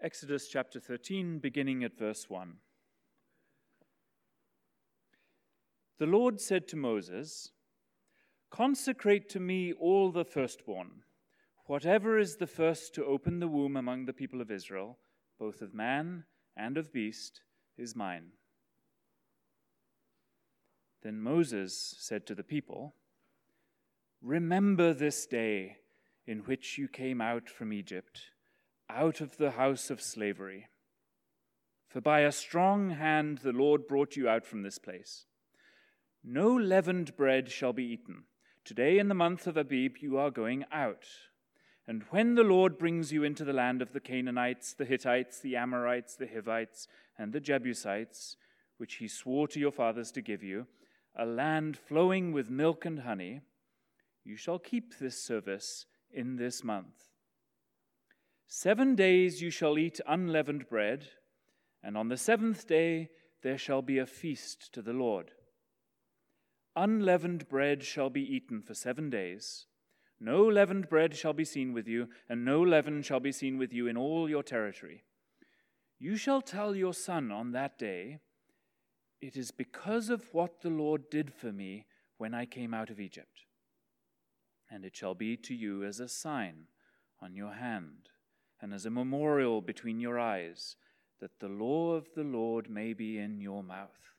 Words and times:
Exodus 0.00 0.46
chapter 0.46 0.78
13, 0.78 1.40
beginning 1.40 1.82
at 1.82 1.98
verse 1.98 2.30
1. 2.30 2.52
The 5.98 6.06
Lord 6.06 6.40
said 6.40 6.68
to 6.68 6.76
Moses, 6.76 7.50
Consecrate 8.48 9.28
to 9.30 9.40
me 9.40 9.72
all 9.72 10.12
the 10.12 10.24
firstborn, 10.24 11.02
whatever 11.66 12.16
is 12.16 12.36
the 12.36 12.46
first 12.46 12.94
to 12.94 13.04
open 13.04 13.40
the 13.40 13.48
womb 13.48 13.76
among 13.76 14.06
the 14.06 14.12
people 14.12 14.40
of 14.40 14.52
Israel, 14.52 14.98
both 15.36 15.62
of 15.62 15.74
man 15.74 16.22
and 16.56 16.78
of 16.78 16.92
beast, 16.92 17.40
is 17.76 17.96
mine. 17.96 18.28
Then 21.02 21.20
Moses 21.20 21.96
said 21.98 22.24
to 22.28 22.36
the 22.36 22.44
people, 22.44 22.94
Remember 24.22 24.94
this 24.94 25.26
day 25.26 25.78
in 26.24 26.38
which 26.40 26.78
you 26.78 26.86
came 26.86 27.20
out 27.20 27.48
from 27.50 27.72
Egypt, 27.72 28.30
out 28.90 29.20
of 29.20 29.36
the 29.36 29.52
house 29.52 29.90
of 29.90 30.00
slavery. 30.00 30.66
For 31.88 32.00
by 32.00 32.20
a 32.20 32.32
strong 32.32 32.90
hand 32.90 33.38
the 33.38 33.52
Lord 33.52 33.86
brought 33.86 34.16
you 34.16 34.28
out 34.28 34.46
from 34.46 34.62
this 34.62 34.78
place. 34.78 35.26
No 36.22 36.48
leavened 36.54 37.16
bread 37.16 37.50
shall 37.50 37.72
be 37.72 37.84
eaten. 37.84 38.24
Today, 38.64 38.98
in 38.98 39.08
the 39.08 39.14
month 39.14 39.46
of 39.46 39.56
Abib, 39.56 39.96
you 40.00 40.18
are 40.18 40.30
going 40.30 40.64
out. 40.70 41.06
And 41.86 42.04
when 42.10 42.34
the 42.34 42.44
Lord 42.44 42.76
brings 42.76 43.12
you 43.12 43.24
into 43.24 43.44
the 43.44 43.54
land 43.54 43.80
of 43.80 43.94
the 43.94 44.00
Canaanites, 44.00 44.74
the 44.74 44.84
Hittites, 44.84 45.40
the 45.40 45.56
Amorites, 45.56 46.16
the 46.16 46.26
Hivites, 46.26 46.86
and 47.16 47.32
the 47.32 47.40
Jebusites, 47.40 48.36
which 48.76 48.96
he 48.96 49.08
swore 49.08 49.48
to 49.48 49.58
your 49.58 49.72
fathers 49.72 50.12
to 50.12 50.20
give 50.20 50.42
you, 50.42 50.66
a 51.16 51.24
land 51.24 51.78
flowing 51.78 52.32
with 52.32 52.50
milk 52.50 52.84
and 52.84 53.00
honey, 53.00 53.40
you 54.22 54.36
shall 54.36 54.58
keep 54.58 54.98
this 54.98 55.18
service 55.18 55.86
in 56.12 56.36
this 56.36 56.62
month. 56.62 57.07
Seven 58.50 58.94
days 58.94 59.42
you 59.42 59.50
shall 59.50 59.78
eat 59.78 60.00
unleavened 60.06 60.70
bread, 60.70 61.08
and 61.82 61.98
on 61.98 62.08
the 62.08 62.16
seventh 62.16 62.66
day 62.66 63.10
there 63.42 63.58
shall 63.58 63.82
be 63.82 63.98
a 63.98 64.06
feast 64.06 64.72
to 64.72 64.80
the 64.80 64.94
Lord. 64.94 65.32
Unleavened 66.74 67.46
bread 67.50 67.84
shall 67.84 68.08
be 68.08 68.22
eaten 68.22 68.62
for 68.62 68.72
seven 68.72 69.10
days. 69.10 69.66
No 70.18 70.46
leavened 70.46 70.88
bread 70.88 71.14
shall 71.14 71.34
be 71.34 71.44
seen 71.44 71.74
with 71.74 71.86
you, 71.86 72.08
and 72.26 72.42
no 72.42 72.62
leaven 72.62 73.02
shall 73.02 73.20
be 73.20 73.32
seen 73.32 73.58
with 73.58 73.70
you 73.70 73.86
in 73.86 73.98
all 73.98 74.30
your 74.30 74.42
territory. 74.42 75.04
You 75.98 76.16
shall 76.16 76.40
tell 76.40 76.74
your 76.74 76.94
son 76.94 77.30
on 77.30 77.52
that 77.52 77.78
day, 77.78 78.20
It 79.20 79.36
is 79.36 79.50
because 79.50 80.08
of 80.08 80.32
what 80.32 80.62
the 80.62 80.70
Lord 80.70 81.10
did 81.10 81.34
for 81.34 81.52
me 81.52 81.84
when 82.16 82.32
I 82.32 82.46
came 82.46 82.72
out 82.72 82.88
of 82.88 82.98
Egypt. 82.98 83.44
And 84.70 84.86
it 84.86 84.96
shall 84.96 85.14
be 85.14 85.36
to 85.36 85.54
you 85.54 85.84
as 85.84 86.00
a 86.00 86.08
sign 86.08 86.68
on 87.20 87.34
your 87.34 87.52
hand, 87.52 88.08
and 88.60 88.74
as 88.74 88.86
a 88.86 88.90
memorial 88.90 89.60
between 89.60 90.00
your 90.00 90.18
eyes, 90.18 90.76
that 91.20 91.38
the 91.40 91.48
law 91.48 91.94
of 91.94 92.08
the 92.14 92.24
Lord 92.24 92.68
may 92.70 92.92
be 92.92 93.18
in 93.18 93.40
your 93.40 93.62
mouth. 93.62 94.12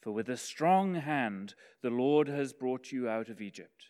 For 0.00 0.12
with 0.12 0.28
a 0.28 0.36
strong 0.36 0.96
hand 0.96 1.54
the 1.80 1.90
Lord 1.90 2.28
has 2.28 2.52
brought 2.52 2.90
you 2.90 3.08
out 3.08 3.28
of 3.28 3.40
Egypt. 3.40 3.86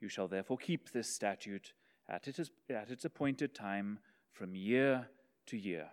You 0.00 0.08
shall 0.08 0.26
therefore 0.26 0.58
keep 0.58 0.90
this 0.90 1.08
statute 1.08 1.72
at 2.08 2.26
its, 2.26 2.50
at 2.68 2.90
its 2.90 3.04
appointed 3.04 3.54
time 3.54 4.00
from 4.32 4.56
year 4.56 5.08
to 5.46 5.56
year. 5.56 5.90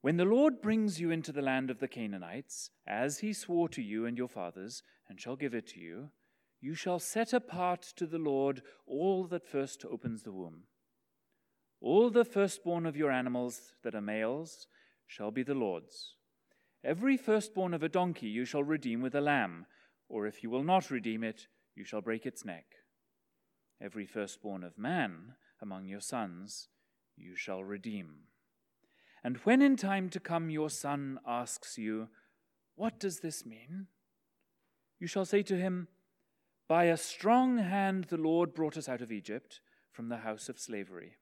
When 0.00 0.16
the 0.16 0.24
Lord 0.24 0.60
brings 0.60 1.00
you 1.00 1.10
into 1.10 1.32
the 1.32 1.42
land 1.42 1.70
of 1.70 1.80
the 1.80 1.88
Canaanites, 1.88 2.70
as 2.86 3.18
he 3.18 3.32
swore 3.32 3.68
to 3.70 3.82
you 3.82 4.06
and 4.06 4.16
your 4.16 4.28
fathers, 4.28 4.82
and 5.08 5.20
shall 5.20 5.36
give 5.36 5.54
it 5.54 5.66
to 5.68 5.80
you, 5.80 6.10
you 6.60 6.74
shall 6.74 6.98
set 6.98 7.32
apart 7.32 7.82
to 7.96 8.06
the 8.06 8.18
Lord 8.18 8.62
all 8.86 9.24
that 9.28 9.46
first 9.46 9.84
opens 9.84 10.22
the 10.22 10.32
womb. 10.32 10.64
All 11.80 12.10
the 12.10 12.24
firstborn 12.24 12.86
of 12.86 12.96
your 12.96 13.10
animals 13.10 13.72
that 13.84 13.94
are 13.94 14.00
males, 14.00 14.66
shall 15.08 15.30
be 15.30 15.42
the 15.42 15.54
Lord's. 15.54 16.14
Every 16.84 17.16
firstborn 17.16 17.74
of 17.74 17.82
a 17.82 17.88
donkey 17.88 18.28
you 18.28 18.44
shall 18.44 18.62
redeem 18.62 19.00
with 19.00 19.14
a 19.14 19.20
lamb, 19.20 19.66
or 20.08 20.26
if 20.26 20.42
you 20.42 20.50
will 20.50 20.62
not 20.62 20.90
redeem 20.90 21.24
it, 21.24 21.48
you 21.74 21.84
shall 21.84 22.00
break 22.00 22.24
its 22.24 22.44
neck. 22.44 22.66
Every 23.80 24.06
firstborn 24.06 24.62
of 24.62 24.78
man 24.78 25.34
among 25.60 25.86
your 25.86 26.00
sons 26.00 26.68
you 27.16 27.34
shall 27.34 27.64
redeem. 27.64 28.26
And 29.24 29.38
when 29.38 29.62
in 29.62 29.76
time 29.76 30.08
to 30.10 30.20
come 30.20 30.50
your 30.50 30.70
son 30.70 31.18
asks 31.26 31.78
you, 31.78 32.08
What 32.76 33.00
does 33.00 33.20
this 33.20 33.44
mean? 33.44 33.86
You 35.00 35.06
shall 35.06 35.24
say 35.24 35.42
to 35.42 35.56
him, 35.56 35.88
By 36.68 36.84
a 36.84 36.98
strong 36.98 37.56
hand 37.56 38.04
the 38.04 38.18
Lord 38.18 38.54
brought 38.54 38.76
us 38.76 38.90
out 38.90 39.00
of 39.00 39.10
Egypt 39.10 39.60
from 39.90 40.10
the 40.10 40.18
house 40.18 40.50
of 40.50 40.60
slavery. 40.60 41.16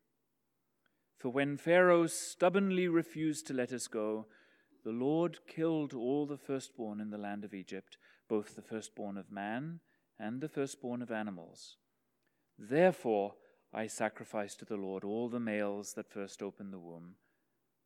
For 1.16 1.28
when 1.28 1.56
Pharaoh 1.56 2.08
stubbornly 2.08 2.88
refused 2.88 3.46
to 3.46 3.54
let 3.54 3.72
us 3.72 3.86
go, 3.86 4.26
the 4.84 4.90
Lord 4.90 5.38
killed 5.46 5.94
all 5.94 6.26
the 6.26 6.36
firstborn 6.36 7.00
in 7.00 7.10
the 7.10 7.18
land 7.18 7.44
of 7.44 7.54
Egypt, 7.54 7.96
both 8.28 8.56
the 8.56 8.62
firstborn 8.62 9.16
of 9.16 9.30
man 9.30 9.80
and 10.18 10.40
the 10.40 10.48
firstborn 10.48 11.00
of 11.00 11.12
animals. 11.12 11.76
Therefore 12.58 13.34
I 13.72 13.86
sacrifice 13.86 14.56
to 14.56 14.64
the 14.64 14.76
Lord 14.76 15.04
all 15.04 15.28
the 15.28 15.40
males 15.40 15.92
that 15.94 16.10
first 16.10 16.42
open 16.42 16.72
the 16.72 16.78
womb, 16.78 17.16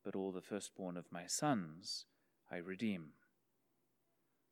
but 0.03 0.17
all 0.17 0.33
the 0.33 0.41
firstborn 0.41 0.97
of 0.97 1.13
my 1.13 1.27
sons 1.27 2.07
I 2.51 2.57
redeem. 2.57 3.11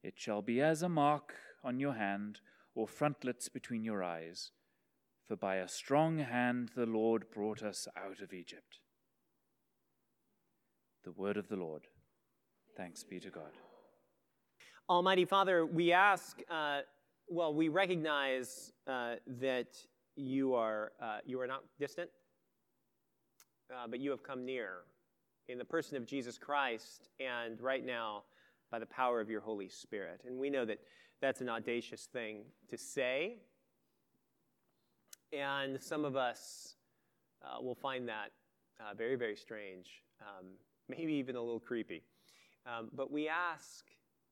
It 0.02 0.14
shall 0.16 0.42
be 0.42 0.60
as 0.60 0.82
a 0.82 0.88
mark 0.90 1.34
on 1.64 1.80
your 1.80 1.94
hand 1.94 2.40
or 2.78 2.86
frontlets 2.86 3.48
between 3.48 3.82
your 3.82 4.04
eyes 4.04 4.52
for 5.26 5.34
by 5.34 5.56
a 5.56 5.66
strong 5.66 6.18
hand 6.18 6.70
the 6.76 6.86
Lord 6.86 7.24
brought 7.34 7.60
us 7.60 7.88
out 7.96 8.20
of 8.22 8.32
Egypt. 8.32 8.78
The 11.02 11.10
word 11.10 11.36
of 11.36 11.48
the 11.48 11.56
Lord. 11.56 11.88
Thanks 12.76 13.02
be 13.02 13.18
to 13.18 13.30
God. 13.30 13.50
Almighty 14.88 15.24
Father, 15.24 15.66
we 15.66 15.92
ask, 15.92 16.40
uh, 16.48 16.82
well, 17.28 17.52
we 17.52 17.68
recognize 17.68 18.72
uh, 18.86 19.16
that 19.40 19.76
you 20.14 20.54
are, 20.54 20.92
uh, 21.02 21.18
you 21.26 21.40
are 21.40 21.48
not 21.48 21.64
distant, 21.80 22.08
uh, 23.74 23.88
but 23.88 23.98
you 23.98 24.12
have 24.12 24.22
come 24.22 24.44
near 24.44 24.82
in 25.48 25.58
the 25.58 25.64
person 25.64 25.96
of 25.96 26.06
Jesus 26.06 26.38
Christ 26.38 27.08
and 27.18 27.60
right 27.60 27.84
now 27.84 28.22
by 28.70 28.78
the 28.78 28.86
power 28.86 29.20
of 29.20 29.28
your 29.28 29.40
Holy 29.40 29.68
Spirit. 29.68 30.20
And 30.24 30.38
we 30.38 30.48
know 30.48 30.64
that 30.64 30.78
that's 31.20 31.40
an 31.40 31.48
audacious 31.48 32.06
thing 32.06 32.42
to 32.68 32.76
say 32.76 33.38
and 35.32 35.80
some 35.82 36.04
of 36.04 36.16
us 36.16 36.76
uh, 37.42 37.60
will 37.60 37.74
find 37.74 38.08
that 38.08 38.32
uh, 38.80 38.94
very, 38.94 39.16
very 39.16 39.36
strange, 39.36 40.02
um, 40.20 40.46
maybe 40.88 41.12
even 41.14 41.36
a 41.36 41.40
little 41.40 41.60
creepy. 41.60 42.02
Um, 42.66 42.90
but 42.94 43.10
we 43.10 43.28
ask 43.28 43.84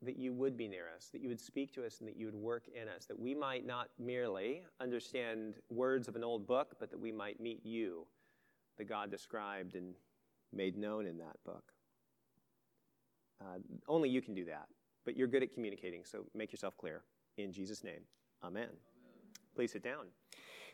that 0.02 0.18
you 0.18 0.32
would 0.32 0.56
be 0.56 0.68
near 0.68 0.86
us, 0.94 1.08
that 1.12 1.22
you 1.22 1.28
would 1.28 1.40
speak 1.40 1.72
to 1.74 1.84
us, 1.84 2.00
and 2.00 2.08
that 2.08 2.16
you 2.16 2.26
would 2.26 2.34
work 2.34 2.64
in 2.68 2.88
us, 2.88 3.06
that 3.06 3.18
we 3.18 3.34
might 3.34 3.66
not 3.66 3.88
merely 3.98 4.62
understand 4.80 5.54
words 5.70 6.06
of 6.06 6.16
an 6.16 6.24
old 6.24 6.46
book, 6.46 6.76
but 6.78 6.90
that 6.90 7.00
we 7.00 7.12
might 7.12 7.40
meet 7.40 7.64
you, 7.64 8.06
the 8.76 8.84
God 8.84 9.10
described 9.10 9.74
and 9.74 9.94
made 10.52 10.76
known 10.76 11.06
in 11.06 11.16
that 11.18 11.36
book. 11.44 11.72
Uh, 13.40 13.58
only 13.88 14.08
you 14.08 14.22
can 14.22 14.34
do 14.34 14.44
that, 14.44 14.66
but 15.06 15.16
you're 15.16 15.28
good 15.28 15.42
at 15.42 15.54
communicating, 15.54 16.04
so 16.04 16.26
make 16.34 16.52
yourself 16.52 16.76
clear. 16.76 17.04
In 17.38 17.52
Jesus' 17.52 17.82
name, 17.82 18.00
amen. 18.44 18.68
Please 19.54 19.72
sit 19.72 19.82
down. 19.82 20.06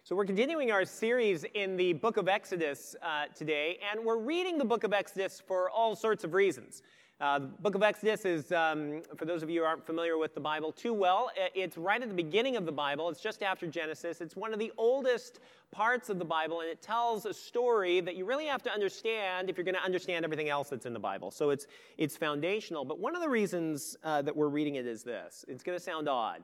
So, 0.03 0.17
we're 0.17 0.25
continuing 0.25 0.73
our 0.73 0.85
series 0.85 1.45
in 1.55 1.77
the 1.77 1.93
book 1.93 2.17
of 2.17 2.27
Exodus 2.27 2.97
uh, 3.01 3.27
today, 3.37 3.79
and 3.93 4.05
we're 4.05 4.19
reading 4.19 4.59
the 4.59 4.65
book 4.65 4.83
of 4.83 4.93
Exodus 4.93 5.41
for 5.47 5.71
all 5.71 5.95
sorts 5.95 6.25
of 6.25 6.35
reasons. 6.35 6.83
Uh, 7.23 7.39
the 7.39 7.47
book 7.47 7.77
of 7.77 7.85
Exodus 7.85 8.25
is, 8.25 8.51
um, 8.51 9.01
for 9.17 9.27
those 9.27 9.45
of 9.45 9.49
you 9.49 9.61
who 9.61 9.65
aren't 9.65 9.87
familiar 9.87 10.19
with 10.19 10.35
the 10.35 10.41
Bible 10.41 10.73
too 10.73 10.93
well, 10.93 11.31
it's 11.55 11.79
right 11.79 12.03
at 12.03 12.09
the 12.09 12.15
beginning 12.15 12.57
of 12.57 12.67
the 12.67 12.73
Bible. 12.73 13.09
It's 13.09 13.21
just 13.21 13.45
after 13.45 13.65
Genesis. 13.69 14.21
It's 14.21 14.35
one 14.35 14.53
of 14.53 14.59
the 14.59 14.73
oldest 14.77 15.39
parts 15.71 16.11
of 16.11 16.19
the 16.19 16.25
Bible, 16.25 16.63
and 16.63 16.69
it 16.69 16.83
tells 16.83 17.25
a 17.25 17.33
story 17.33 18.01
that 18.01 18.17
you 18.17 18.25
really 18.25 18.47
have 18.47 18.61
to 18.65 18.73
understand 18.73 19.49
if 19.49 19.57
you're 19.57 19.63
going 19.65 19.77
to 19.77 19.85
understand 19.85 20.25
everything 20.25 20.49
else 20.49 20.71
that's 20.71 20.85
in 20.85 20.93
the 20.93 20.99
Bible. 20.99 21.31
So 21.31 21.51
it's, 21.51 21.69
it's 21.97 22.17
foundational. 22.17 22.85
But 22.85 22.99
one 22.99 23.15
of 23.15 23.23
the 23.23 23.29
reasons 23.29 23.97
uh, 24.03 24.23
that 24.23 24.37
we're 24.37 24.49
reading 24.49 24.75
it 24.75 24.87
is 24.89 25.05
this 25.05 25.45
it's 25.47 25.63
going 25.63 25.79
to 25.79 25.85
sound 25.85 26.09
odd. 26.09 26.43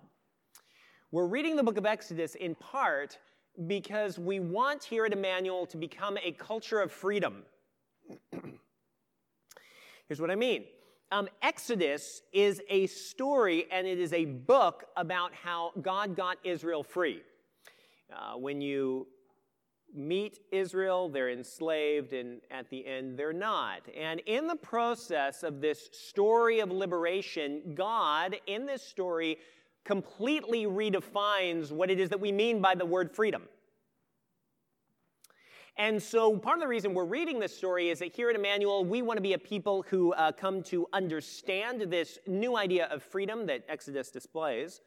We're 1.10 1.26
reading 1.26 1.56
the 1.56 1.64
book 1.64 1.78
of 1.78 1.86
Exodus 1.86 2.36
in 2.36 2.54
part 2.54 3.18
because 3.66 4.16
we 4.16 4.38
want 4.38 4.84
here 4.84 5.06
at 5.06 5.12
Emmanuel 5.12 5.66
to 5.66 5.76
become 5.76 6.18
a 6.22 6.30
culture 6.30 6.80
of 6.80 6.92
freedom. 6.92 7.42
Here's 10.08 10.22
what 10.22 10.30
I 10.30 10.36
mean. 10.36 10.64
Um, 11.10 11.28
Exodus 11.42 12.22
is 12.32 12.60
a 12.68 12.86
story 12.86 13.66
and 13.72 13.86
it 13.86 13.98
is 13.98 14.12
a 14.12 14.26
book 14.26 14.84
about 14.96 15.32
how 15.32 15.72
God 15.80 16.14
got 16.14 16.36
Israel 16.44 16.82
free. 16.82 17.22
Uh, 18.12 18.36
when 18.36 18.60
you 18.60 19.06
meet 19.94 20.40
Israel, 20.52 21.08
they're 21.08 21.30
enslaved, 21.30 22.12
and 22.12 22.40
at 22.50 22.68
the 22.68 22.86
end, 22.86 23.18
they're 23.18 23.32
not. 23.32 23.82
And 23.96 24.20
in 24.26 24.46
the 24.46 24.56
process 24.56 25.42
of 25.42 25.60
this 25.62 25.88
story 25.92 26.60
of 26.60 26.70
liberation, 26.70 27.74
God, 27.74 28.36
in 28.46 28.66
this 28.66 28.82
story, 28.82 29.38
completely 29.84 30.66
redefines 30.66 31.72
what 31.72 31.90
it 31.90 31.98
is 31.98 32.10
that 32.10 32.20
we 32.20 32.32
mean 32.32 32.60
by 32.60 32.74
the 32.74 32.84
word 32.84 33.10
freedom. 33.10 33.44
And 35.78 36.02
so, 36.02 36.36
part 36.36 36.56
of 36.56 36.60
the 36.60 36.66
reason 36.66 36.92
we're 36.92 37.04
reading 37.04 37.38
this 37.38 37.56
story 37.56 37.90
is 37.90 38.00
that 38.00 38.12
here 38.12 38.28
at 38.28 38.34
Emmanuel, 38.34 38.84
we 38.84 39.00
want 39.00 39.16
to 39.16 39.22
be 39.22 39.34
a 39.34 39.38
people 39.38 39.84
who 39.88 40.12
uh, 40.14 40.32
come 40.32 40.60
to 40.64 40.88
understand 40.92 41.82
this 41.82 42.18
new 42.26 42.56
idea 42.56 42.86
of 42.86 43.00
freedom 43.00 43.46
that 43.46 43.64
Exodus 43.68 44.10
displays. 44.10 44.80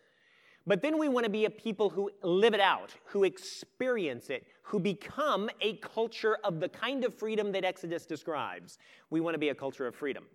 But 0.67 0.81
then 0.81 0.99
we 0.99 1.07
want 1.07 1.23
to 1.23 1.29
be 1.29 1.45
a 1.45 1.49
people 1.49 1.89
who 1.89 2.11
live 2.23 2.53
it 2.53 2.59
out, 2.59 2.93
who 3.05 3.23
experience 3.23 4.29
it, 4.29 4.45
who 4.63 4.81
become 4.81 5.49
a 5.61 5.77
culture 5.77 6.38
of 6.43 6.59
the 6.59 6.67
kind 6.67 7.05
of 7.05 7.15
freedom 7.15 7.53
that 7.53 7.63
Exodus 7.63 8.05
describes. 8.05 8.77
We 9.09 9.21
want 9.21 9.33
to 9.33 9.39
be 9.39 9.49
a 9.49 9.55
culture 9.55 9.88
of 9.88 9.95
freedom. 9.95 10.25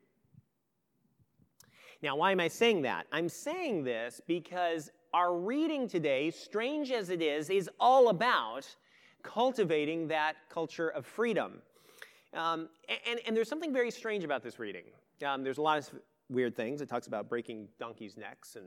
Now, 2.03 2.17
why 2.17 2.33
am 2.33 2.41
I 2.41 2.49
saying 2.49 2.81
that? 2.83 3.07
I'm 3.13 3.29
saying 3.29 3.85
this 3.85 4.23
because 4.27 4.91
our 5.13 5.37
reading 5.37 5.87
today, 5.87 6.31
strange 6.31 6.91
as 6.93 7.11
it 7.11 7.21
is, 7.21 7.51
is 7.51 7.69
all 7.79 8.09
about 8.09 8.67
cultivating 9.27 10.09
that 10.09 10.37
culture 10.49 10.89
of 10.89 11.05
freedom. 11.05 11.61
Um, 12.33 12.69
and, 13.07 13.21
and, 13.27 13.37
there's 13.37 13.49
something 13.49 13.73
very 13.73 13.91
strange 13.91 14.25
about 14.25 14.43
this 14.43 14.59
reading. 14.59 14.85
Um, 15.25 15.43
there's 15.43 15.59
a 15.59 15.63
lot 15.63 15.79
of 15.79 15.91
weird 16.29 16.55
things. 16.55 16.81
It 16.81 16.89
talks 16.89 17.07
about 17.07 17.29
breaking 17.29 17.69
donkeys' 17.79 18.17
necks 18.17 18.57
and 18.57 18.67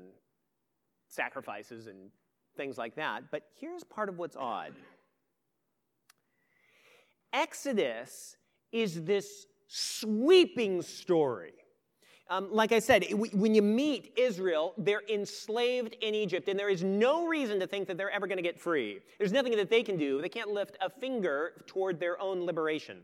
sacrifices 1.07 1.87
and 1.87 2.09
things 2.57 2.77
like 2.77 2.95
that. 2.95 3.23
But 3.31 3.43
here's 3.59 3.83
part 3.83 4.09
of 4.09 4.17
what's 4.17 4.35
odd 4.35 4.73
Exodus 7.31 8.35
is 8.71 9.03
this 9.03 9.45
sweeping 9.67 10.81
story 10.81 11.53
um, 12.29 12.47
like 12.51 12.71
I 12.71 12.79
said, 12.79 13.05
when 13.33 13.55
you 13.55 13.61
meet 13.63 14.13
Israel, 14.15 14.73
they're 14.77 15.01
enslaved 15.09 15.95
in 16.01 16.13
Egypt, 16.13 16.47
and 16.47 16.59
there 16.59 16.69
is 16.69 16.83
no 16.83 17.25
reason 17.25 17.59
to 17.59 17.65
think 17.65 17.87
that 17.87 17.97
they're 17.97 18.11
ever 18.11 18.27
going 18.27 18.37
to 18.37 18.43
get 18.43 18.59
free. 18.59 18.99
There's 19.17 19.31
nothing 19.33 19.55
that 19.57 19.69
they 19.69 19.81
can 19.81 19.97
do. 19.97 20.21
They 20.21 20.29
can't 20.29 20.51
lift 20.51 20.77
a 20.79 20.89
finger 20.91 21.63
toward 21.65 21.99
their 21.99 22.21
own 22.21 22.45
liberation. 22.45 22.99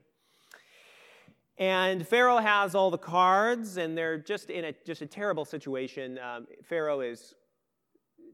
And 1.58 2.08
Pharaoh 2.08 2.38
has 2.38 2.76
all 2.76 2.92
the 2.92 2.98
cards, 3.00 3.78
and 3.78 3.98
they're 3.98 4.18
just 4.18 4.50
in 4.50 4.66
a 4.66 4.74
just 4.86 5.02
a 5.02 5.06
terrible 5.06 5.46
situation. 5.46 6.20
Um, 6.20 6.48
Pharaoh 6.64 7.00
is 7.00 7.34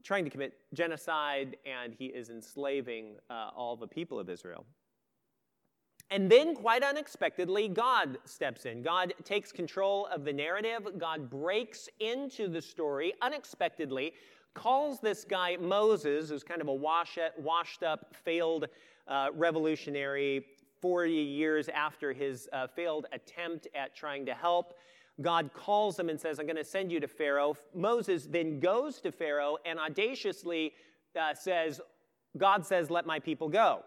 trying 0.02 0.24
to 0.24 0.30
commit 0.30 0.58
genocide, 0.74 1.56
and 1.64 1.94
he 1.94 2.06
is 2.06 2.28
enslaving 2.28 3.16
uh, 3.30 3.50
all 3.56 3.76
the 3.76 3.86
people 3.86 4.18
of 4.18 4.28
Israel. 4.28 4.66
And 6.12 6.30
then, 6.30 6.54
quite 6.54 6.82
unexpectedly, 6.82 7.68
God 7.68 8.18
steps 8.26 8.66
in. 8.66 8.82
God 8.82 9.14
takes 9.24 9.50
control 9.50 10.06
of 10.08 10.26
the 10.26 10.32
narrative. 10.32 10.86
God 10.98 11.30
breaks 11.30 11.88
into 12.00 12.48
the 12.48 12.60
story 12.60 13.14
unexpectedly, 13.22 14.12
calls 14.52 15.00
this 15.00 15.24
guy 15.24 15.56
Moses, 15.58 16.28
who's 16.28 16.42
kind 16.42 16.60
of 16.60 16.68
a 16.68 16.74
washed 16.74 17.82
up, 17.82 18.14
failed 18.14 18.66
uh, 19.08 19.28
revolutionary 19.32 20.44
40 20.82 21.10
years 21.14 21.70
after 21.70 22.12
his 22.12 22.46
uh, 22.52 22.66
failed 22.66 23.06
attempt 23.12 23.68
at 23.74 23.96
trying 23.96 24.26
to 24.26 24.34
help. 24.34 24.74
God 25.22 25.50
calls 25.54 25.98
him 25.98 26.10
and 26.10 26.20
says, 26.20 26.38
I'm 26.38 26.44
going 26.44 26.56
to 26.56 26.64
send 26.64 26.92
you 26.92 27.00
to 27.00 27.08
Pharaoh. 27.08 27.56
Moses 27.74 28.26
then 28.26 28.60
goes 28.60 29.00
to 29.00 29.12
Pharaoh 29.12 29.56
and 29.64 29.78
audaciously 29.78 30.74
uh, 31.18 31.32
says, 31.32 31.80
God 32.36 32.66
says, 32.66 32.90
Let 32.90 33.06
my 33.06 33.18
people 33.18 33.48
go. 33.48 33.82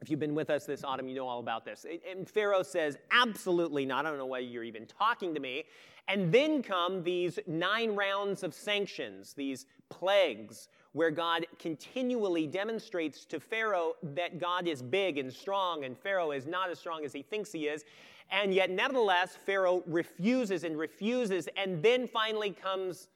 If 0.00 0.10
you've 0.10 0.20
been 0.20 0.34
with 0.34 0.48
us 0.50 0.64
this 0.64 0.84
autumn, 0.84 1.08
you 1.08 1.16
know 1.16 1.26
all 1.26 1.40
about 1.40 1.64
this. 1.64 1.84
And 2.08 2.28
Pharaoh 2.28 2.62
says, 2.62 2.98
Absolutely 3.10 3.84
not. 3.84 4.06
I 4.06 4.10
don't 4.10 4.18
know 4.18 4.26
why 4.26 4.38
you're 4.38 4.64
even 4.64 4.86
talking 4.86 5.34
to 5.34 5.40
me. 5.40 5.64
And 6.06 6.32
then 6.32 6.62
come 6.62 7.02
these 7.02 7.38
nine 7.46 7.94
rounds 7.94 8.42
of 8.42 8.54
sanctions, 8.54 9.34
these 9.34 9.66
plagues, 9.90 10.68
where 10.92 11.10
God 11.10 11.46
continually 11.58 12.46
demonstrates 12.46 13.26
to 13.26 13.38
Pharaoh 13.38 13.92
that 14.14 14.38
God 14.38 14.66
is 14.66 14.80
big 14.80 15.18
and 15.18 15.32
strong, 15.32 15.84
and 15.84 15.98
Pharaoh 15.98 16.30
is 16.30 16.46
not 16.46 16.70
as 16.70 16.78
strong 16.78 17.04
as 17.04 17.12
he 17.12 17.22
thinks 17.22 17.52
he 17.52 17.66
is. 17.66 17.84
And 18.30 18.54
yet, 18.54 18.70
nevertheless, 18.70 19.36
Pharaoh 19.44 19.82
refuses 19.86 20.64
and 20.64 20.78
refuses. 20.78 21.48
And 21.56 21.82
then 21.82 22.08
finally 22.08 22.50
comes 22.50 23.08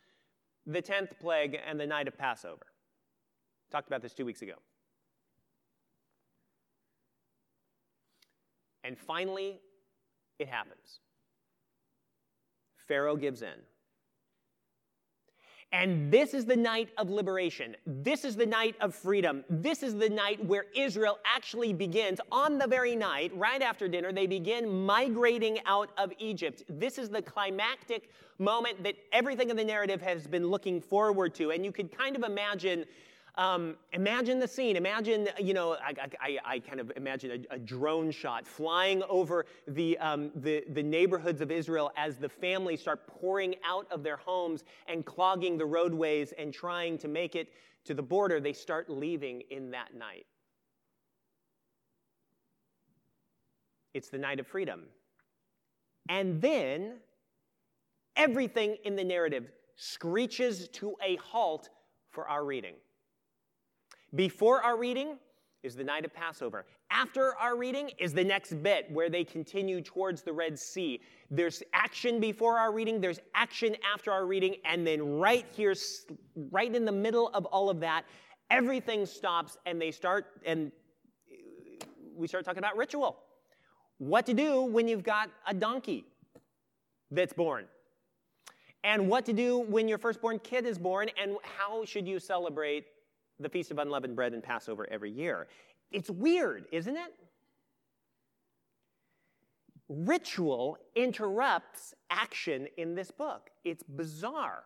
the 0.66 0.82
10th 0.82 1.18
plague 1.20 1.58
and 1.66 1.78
the 1.78 1.86
night 1.86 2.08
of 2.08 2.16
Passover. 2.16 2.66
Talked 3.70 3.88
about 3.88 4.02
this 4.02 4.14
two 4.14 4.24
weeks 4.24 4.42
ago. 4.42 4.54
And 8.84 8.98
finally, 8.98 9.60
it 10.38 10.48
happens. 10.48 11.00
Pharaoh 12.88 13.16
gives 13.16 13.42
in. 13.42 13.54
And 15.74 16.12
this 16.12 16.34
is 16.34 16.44
the 16.44 16.56
night 16.56 16.90
of 16.98 17.08
liberation. 17.08 17.74
This 17.86 18.26
is 18.26 18.36
the 18.36 18.44
night 18.44 18.76
of 18.82 18.94
freedom. 18.94 19.42
This 19.48 19.82
is 19.82 19.94
the 19.94 20.10
night 20.10 20.44
where 20.44 20.66
Israel 20.76 21.18
actually 21.24 21.72
begins. 21.72 22.20
On 22.30 22.58
the 22.58 22.66
very 22.66 22.94
night, 22.94 23.32
right 23.34 23.62
after 23.62 23.88
dinner, 23.88 24.12
they 24.12 24.26
begin 24.26 24.84
migrating 24.84 25.60
out 25.64 25.88
of 25.96 26.12
Egypt. 26.18 26.62
This 26.68 26.98
is 26.98 27.08
the 27.08 27.22
climactic 27.22 28.10
moment 28.38 28.84
that 28.84 28.96
everything 29.12 29.48
in 29.48 29.56
the 29.56 29.64
narrative 29.64 30.02
has 30.02 30.26
been 30.26 30.46
looking 30.46 30.78
forward 30.78 31.34
to. 31.36 31.52
And 31.52 31.64
you 31.64 31.72
could 31.72 31.96
kind 31.96 32.16
of 32.16 32.22
imagine 32.22 32.84
um, 33.36 33.76
imagine 33.92 34.38
the 34.38 34.48
scene. 34.48 34.76
Imagine, 34.76 35.28
you 35.38 35.54
know, 35.54 35.74
I, 35.74 35.94
I, 36.20 36.38
I 36.44 36.58
kind 36.58 36.80
of 36.80 36.92
imagine 36.96 37.46
a, 37.50 37.54
a, 37.54 37.58
drone 37.58 38.10
shot 38.10 38.46
flying 38.46 39.02
over 39.08 39.46
the, 39.66 39.96
um, 39.98 40.30
the, 40.36 40.62
the 40.74 40.82
neighborhoods 40.82 41.40
of 41.40 41.50
Israel 41.50 41.90
as 41.96 42.18
the 42.18 42.28
families 42.28 42.82
start 42.82 43.06
pouring 43.06 43.54
out 43.66 43.86
of 43.90 44.02
their 44.02 44.18
homes 44.18 44.64
and 44.86 45.06
clogging 45.06 45.56
the 45.56 45.64
roadways 45.64 46.34
and 46.36 46.52
trying 46.52 46.98
to 46.98 47.08
make 47.08 47.34
it 47.34 47.48
to 47.86 47.94
the 47.94 48.02
border. 48.02 48.38
They 48.38 48.52
start 48.52 48.90
leaving 48.90 49.42
in 49.50 49.70
that 49.70 49.94
night. 49.94 50.26
It's 53.94 54.10
the 54.10 54.18
night 54.18 54.40
of 54.40 54.46
freedom. 54.46 54.82
And 56.10 56.38
then 56.40 56.98
everything 58.16 58.76
in 58.84 58.94
the 58.94 59.04
narrative 59.04 59.48
screeches 59.76 60.68
to 60.68 60.96
a 61.02 61.16
halt 61.16 61.70
for 62.10 62.28
our 62.28 62.44
reading. 62.44 62.74
Before 64.14 64.60
our 64.60 64.76
reading 64.76 65.16
is 65.62 65.74
the 65.74 65.84
night 65.84 66.04
of 66.04 66.12
Passover. 66.12 66.66
After 66.90 67.34
our 67.36 67.56
reading 67.56 67.90
is 67.98 68.12
the 68.12 68.24
next 68.24 68.62
bit 68.62 68.90
where 68.90 69.08
they 69.08 69.24
continue 69.24 69.80
towards 69.80 70.22
the 70.22 70.32
Red 70.32 70.58
Sea. 70.58 71.00
There's 71.30 71.62
action 71.72 72.20
before 72.20 72.58
our 72.58 72.72
reading, 72.72 73.00
there's 73.00 73.20
action 73.34 73.74
after 73.94 74.12
our 74.12 74.26
reading, 74.26 74.56
and 74.66 74.86
then 74.86 75.18
right 75.18 75.46
here, 75.56 75.74
right 76.50 76.74
in 76.74 76.84
the 76.84 76.92
middle 76.92 77.28
of 77.28 77.46
all 77.46 77.70
of 77.70 77.80
that, 77.80 78.04
everything 78.50 79.06
stops 79.06 79.56
and 79.64 79.80
they 79.80 79.90
start, 79.90 80.26
and 80.44 80.72
we 82.14 82.26
start 82.26 82.44
talking 82.44 82.58
about 82.58 82.76
ritual. 82.76 83.18
What 83.96 84.26
to 84.26 84.34
do 84.34 84.62
when 84.62 84.88
you've 84.88 85.04
got 85.04 85.30
a 85.46 85.54
donkey 85.54 86.04
that's 87.10 87.32
born. 87.32 87.66
And 88.84 89.08
what 89.08 89.24
to 89.26 89.32
do 89.32 89.58
when 89.58 89.88
your 89.88 89.98
firstborn 89.98 90.40
kid 90.40 90.66
is 90.66 90.76
born, 90.76 91.08
and 91.22 91.36
how 91.56 91.84
should 91.84 92.06
you 92.06 92.18
celebrate 92.18 92.84
the 93.42 93.48
Feast 93.48 93.70
of 93.70 93.78
Unleavened 93.78 94.16
Bread 94.16 94.32
and 94.32 94.42
Passover 94.42 94.88
every 94.90 95.10
year. 95.10 95.48
It's 95.90 96.10
weird, 96.10 96.66
isn't 96.72 96.96
it? 96.96 97.14
Ritual 99.88 100.78
interrupts 100.94 101.94
action 102.10 102.66
in 102.78 102.94
this 102.94 103.10
book. 103.10 103.50
It's 103.64 103.82
bizarre. 103.82 104.62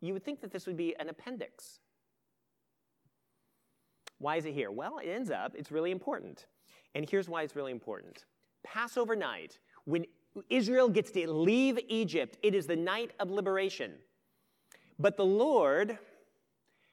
You 0.00 0.12
would 0.12 0.24
think 0.24 0.40
that 0.42 0.52
this 0.52 0.66
would 0.66 0.76
be 0.76 0.94
an 1.00 1.08
appendix. 1.08 1.80
Why 4.18 4.36
is 4.36 4.44
it 4.44 4.54
here? 4.54 4.70
Well, 4.70 4.98
it 4.98 5.08
ends 5.08 5.30
up, 5.30 5.54
it's 5.56 5.72
really 5.72 5.90
important. 5.90 6.46
And 6.94 7.08
here's 7.08 7.28
why 7.28 7.42
it's 7.42 7.56
really 7.56 7.72
important 7.72 8.24
Passover 8.64 9.16
night, 9.16 9.58
when 9.84 10.04
Israel 10.50 10.88
gets 10.88 11.10
to 11.12 11.30
leave 11.30 11.78
Egypt, 11.88 12.36
it 12.42 12.54
is 12.54 12.66
the 12.66 12.76
night 12.76 13.12
of 13.18 13.30
liberation. 13.30 13.92
But 14.98 15.16
the 15.16 15.24
Lord 15.24 15.98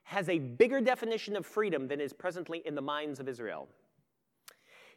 has 0.05 0.29
a 0.29 0.39
bigger 0.39 0.79
definition 0.81 1.35
of 1.35 1.45
freedom 1.45 1.88
than 1.88 2.00
is 2.00 2.13
presently 2.13 2.62
in 2.65 2.75
the 2.75 2.81
minds 2.81 3.19
of 3.19 3.27
Israel. 3.27 3.67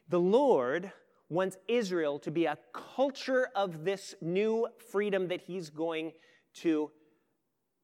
The 0.07 0.19
Lord 0.19 0.91
wants 1.29 1.57
Israel 1.67 2.17
to 2.19 2.31
be 2.31 2.45
a 2.45 2.57
culture 2.73 3.49
of 3.55 3.83
this 3.83 4.15
new 4.21 4.67
freedom 4.91 5.27
that 5.27 5.41
He's 5.41 5.69
going 5.69 6.13
to 6.55 6.91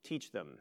teach 0.04 0.32
them. 0.32 0.60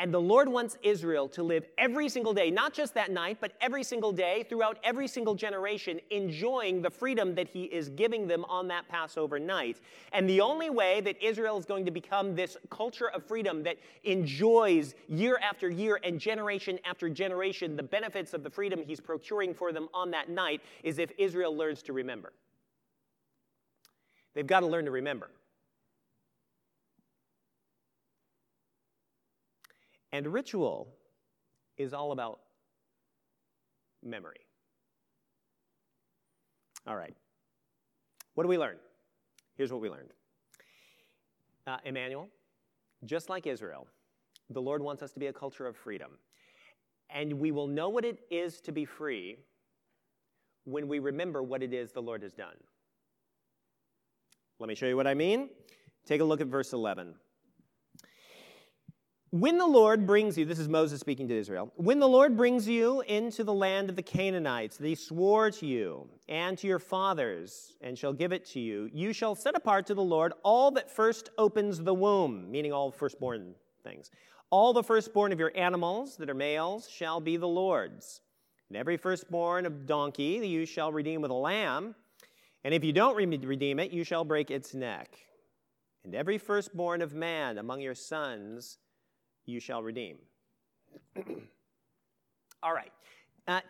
And 0.00 0.14
the 0.14 0.20
Lord 0.20 0.48
wants 0.48 0.78
Israel 0.82 1.28
to 1.28 1.42
live 1.42 1.66
every 1.76 2.08
single 2.08 2.32
day, 2.32 2.50
not 2.50 2.72
just 2.72 2.94
that 2.94 3.10
night, 3.10 3.36
but 3.38 3.52
every 3.60 3.84
single 3.84 4.12
day, 4.12 4.46
throughout 4.48 4.78
every 4.82 5.06
single 5.06 5.34
generation, 5.34 6.00
enjoying 6.08 6.80
the 6.80 6.88
freedom 6.88 7.34
that 7.34 7.48
He 7.48 7.64
is 7.64 7.90
giving 7.90 8.26
them 8.26 8.46
on 8.46 8.66
that 8.68 8.88
Passover 8.88 9.38
night. 9.38 9.78
And 10.14 10.26
the 10.26 10.40
only 10.40 10.70
way 10.70 11.02
that 11.02 11.22
Israel 11.22 11.58
is 11.58 11.66
going 11.66 11.84
to 11.84 11.90
become 11.90 12.34
this 12.34 12.56
culture 12.70 13.10
of 13.10 13.26
freedom 13.26 13.62
that 13.64 13.76
enjoys 14.04 14.94
year 15.06 15.38
after 15.42 15.68
year 15.68 16.00
and 16.02 16.18
generation 16.18 16.78
after 16.86 17.10
generation 17.10 17.76
the 17.76 17.82
benefits 17.82 18.32
of 18.32 18.42
the 18.42 18.48
freedom 18.48 18.82
He's 18.82 19.00
procuring 19.00 19.52
for 19.52 19.70
them 19.70 19.90
on 19.92 20.10
that 20.12 20.30
night 20.30 20.62
is 20.82 20.98
if 20.98 21.12
Israel 21.18 21.54
learns 21.54 21.82
to 21.82 21.92
remember. 21.92 22.32
They've 24.32 24.46
got 24.46 24.60
to 24.60 24.66
learn 24.66 24.86
to 24.86 24.92
remember. 24.92 25.28
And 30.12 30.26
ritual 30.26 30.88
is 31.76 31.92
all 31.94 32.12
about 32.12 32.40
memory. 34.02 34.40
All 36.86 36.96
right. 36.96 37.14
What 38.34 38.44
do 38.44 38.48
we 38.48 38.58
learn? 38.58 38.76
Here's 39.56 39.72
what 39.72 39.80
we 39.80 39.90
learned 39.90 40.10
uh, 41.66 41.76
Emmanuel, 41.84 42.28
just 43.04 43.28
like 43.28 43.46
Israel, 43.46 43.86
the 44.48 44.60
Lord 44.60 44.82
wants 44.82 45.02
us 45.02 45.12
to 45.12 45.20
be 45.20 45.26
a 45.26 45.32
culture 45.32 45.66
of 45.66 45.76
freedom. 45.76 46.12
And 47.10 47.34
we 47.34 47.50
will 47.50 47.66
know 47.66 47.88
what 47.88 48.04
it 48.04 48.20
is 48.30 48.60
to 48.62 48.72
be 48.72 48.84
free 48.84 49.36
when 50.64 50.88
we 50.88 50.98
remember 50.98 51.42
what 51.42 51.62
it 51.62 51.72
is 51.72 51.92
the 51.92 52.02
Lord 52.02 52.22
has 52.22 52.32
done. 52.32 52.56
Let 54.58 54.68
me 54.68 54.74
show 54.74 54.86
you 54.86 54.96
what 54.96 55.06
I 55.06 55.14
mean. 55.14 55.48
Take 56.06 56.20
a 56.20 56.24
look 56.24 56.40
at 56.40 56.46
verse 56.46 56.72
11. 56.72 57.14
When 59.32 59.58
the 59.58 59.66
Lord 59.66 60.08
brings 60.08 60.36
you, 60.36 60.44
this 60.44 60.58
is 60.58 60.68
Moses 60.68 60.98
speaking 60.98 61.28
to 61.28 61.38
Israel, 61.38 61.72
when 61.76 62.00
the 62.00 62.08
Lord 62.08 62.36
brings 62.36 62.66
you 62.66 63.02
into 63.02 63.44
the 63.44 63.54
land 63.54 63.88
of 63.88 63.94
the 63.94 64.02
Canaanites 64.02 64.76
that 64.76 64.86
he 64.88 64.96
swore 64.96 65.52
to 65.52 65.66
you 65.66 66.08
and 66.28 66.58
to 66.58 66.66
your 66.66 66.80
fathers 66.80 67.76
and 67.80 67.96
shall 67.96 68.12
give 68.12 68.32
it 68.32 68.44
to 68.46 68.58
you, 68.58 68.90
you 68.92 69.12
shall 69.12 69.36
set 69.36 69.54
apart 69.54 69.86
to 69.86 69.94
the 69.94 70.02
Lord 70.02 70.32
all 70.42 70.72
that 70.72 70.90
first 70.90 71.30
opens 71.38 71.78
the 71.78 71.94
womb, 71.94 72.50
meaning 72.50 72.72
all 72.72 72.90
firstborn 72.90 73.54
things. 73.84 74.10
All 74.50 74.72
the 74.72 74.82
firstborn 74.82 75.30
of 75.30 75.38
your 75.38 75.52
animals 75.54 76.16
that 76.16 76.28
are 76.28 76.34
males 76.34 76.88
shall 76.88 77.20
be 77.20 77.36
the 77.36 77.46
Lord's. 77.46 78.22
And 78.68 78.76
every 78.76 78.96
firstborn 78.96 79.64
of 79.64 79.86
donkey 79.86 80.44
you 80.44 80.66
shall 80.66 80.90
redeem 80.90 81.22
with 81.22 81.30
a 81.30 81.34
lamb. 81.34 81.94
And 82.64 82.74
if 82.74 82.82
you 82.82 82.92
don't 82.92 83.14
redeem 83.14 83.78
it, 83.78 83.92
you 83.92 84.02
shall 84.02 84.24
break 84.24 84.50
its 84.50 84.74
neck. 84.74 85.16
And 86.02 86.16
every 86.16 86.36
firstborn 86.36 87.00
of 87.00 87.14
man 87.14 87.58
among 87.58 87.80
your 87.80 87.94
sons 87.94 88.78
you 89.50 89.60
shall 89.60 89.82
redeem. 89.82 90.16
All 92.62 92.72
right. 92.72 92.92
Uh, 93.46 93.60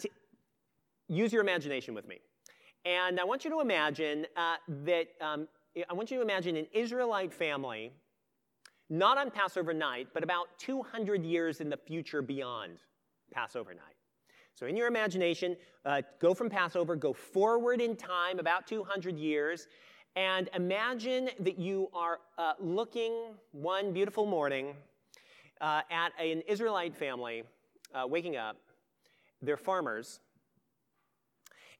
use 1.09 1.33
your 1.33 1.43
imagination 1.43 1.95
with 1.95 2.07
me. 2.07 2.19
And 2.85 3.21
I 3.21 3.25
want 3.25 3.45
you 3.45 3.51
to 3.51 3.61
imagine 3.61 4.27
uh, 4.37 4.57
that, 4.85 5.09
um, 5.21 5.49
I 5.89 5.93
want 5.93 6.11
you 6.11 6.17
to 6.19 6.23
imagine 6.23 6.57
an 6.57 6.67
Israelite 6.73 7.33
family, 7.33 7.93
not 8.89 9.19
on 9.19 9.31
Passover 9.31 9.75
night, 9.75 10.09
but 10.15 10.23
about 10.23 10.47
200 10.59 11.25
years 11.25 11.61
in 11.61 11.69
the 11.69 11.77
future 11.77 12.23
beyond 12.23 12.79
Passover 13.33 13.75
night. 13.75 13.97
So, 14.55 14.67
in 14.67 14.77
your 14.77 14.89
imagination, 14.89 15.57
uh, 15.85 16.03
go 16.21 16.35
from 16.35 16.51
Passover, 16.51 16.97
go 16.97 17.13
forward 17.13 17.81
in 17.81 17.97
time 17.97 18.39
about 18.39 18.67
200 18.67 19.17
years, 19.17 19.69
and 20.17 20.51
imagine 20.55 21.31
that 21.39 21.59
you 21.59 21.89
are 21.95 22.19
uh, 22.37 22.55
looking 22.59 23.35
one 23.53 23.93
beautiful 23.93 24.27
morning 24.27 24.75
uh, 25.61 25.83
at 25.91 26.13
an 26.21 26.43
Israelite 26.47 26.97
family 26.97 27.45
uh, 27.95 28.07
waking 28.07 28.37
up. 28.37 28.57
They're 29.43 29.57
farmers. 29.57 30.21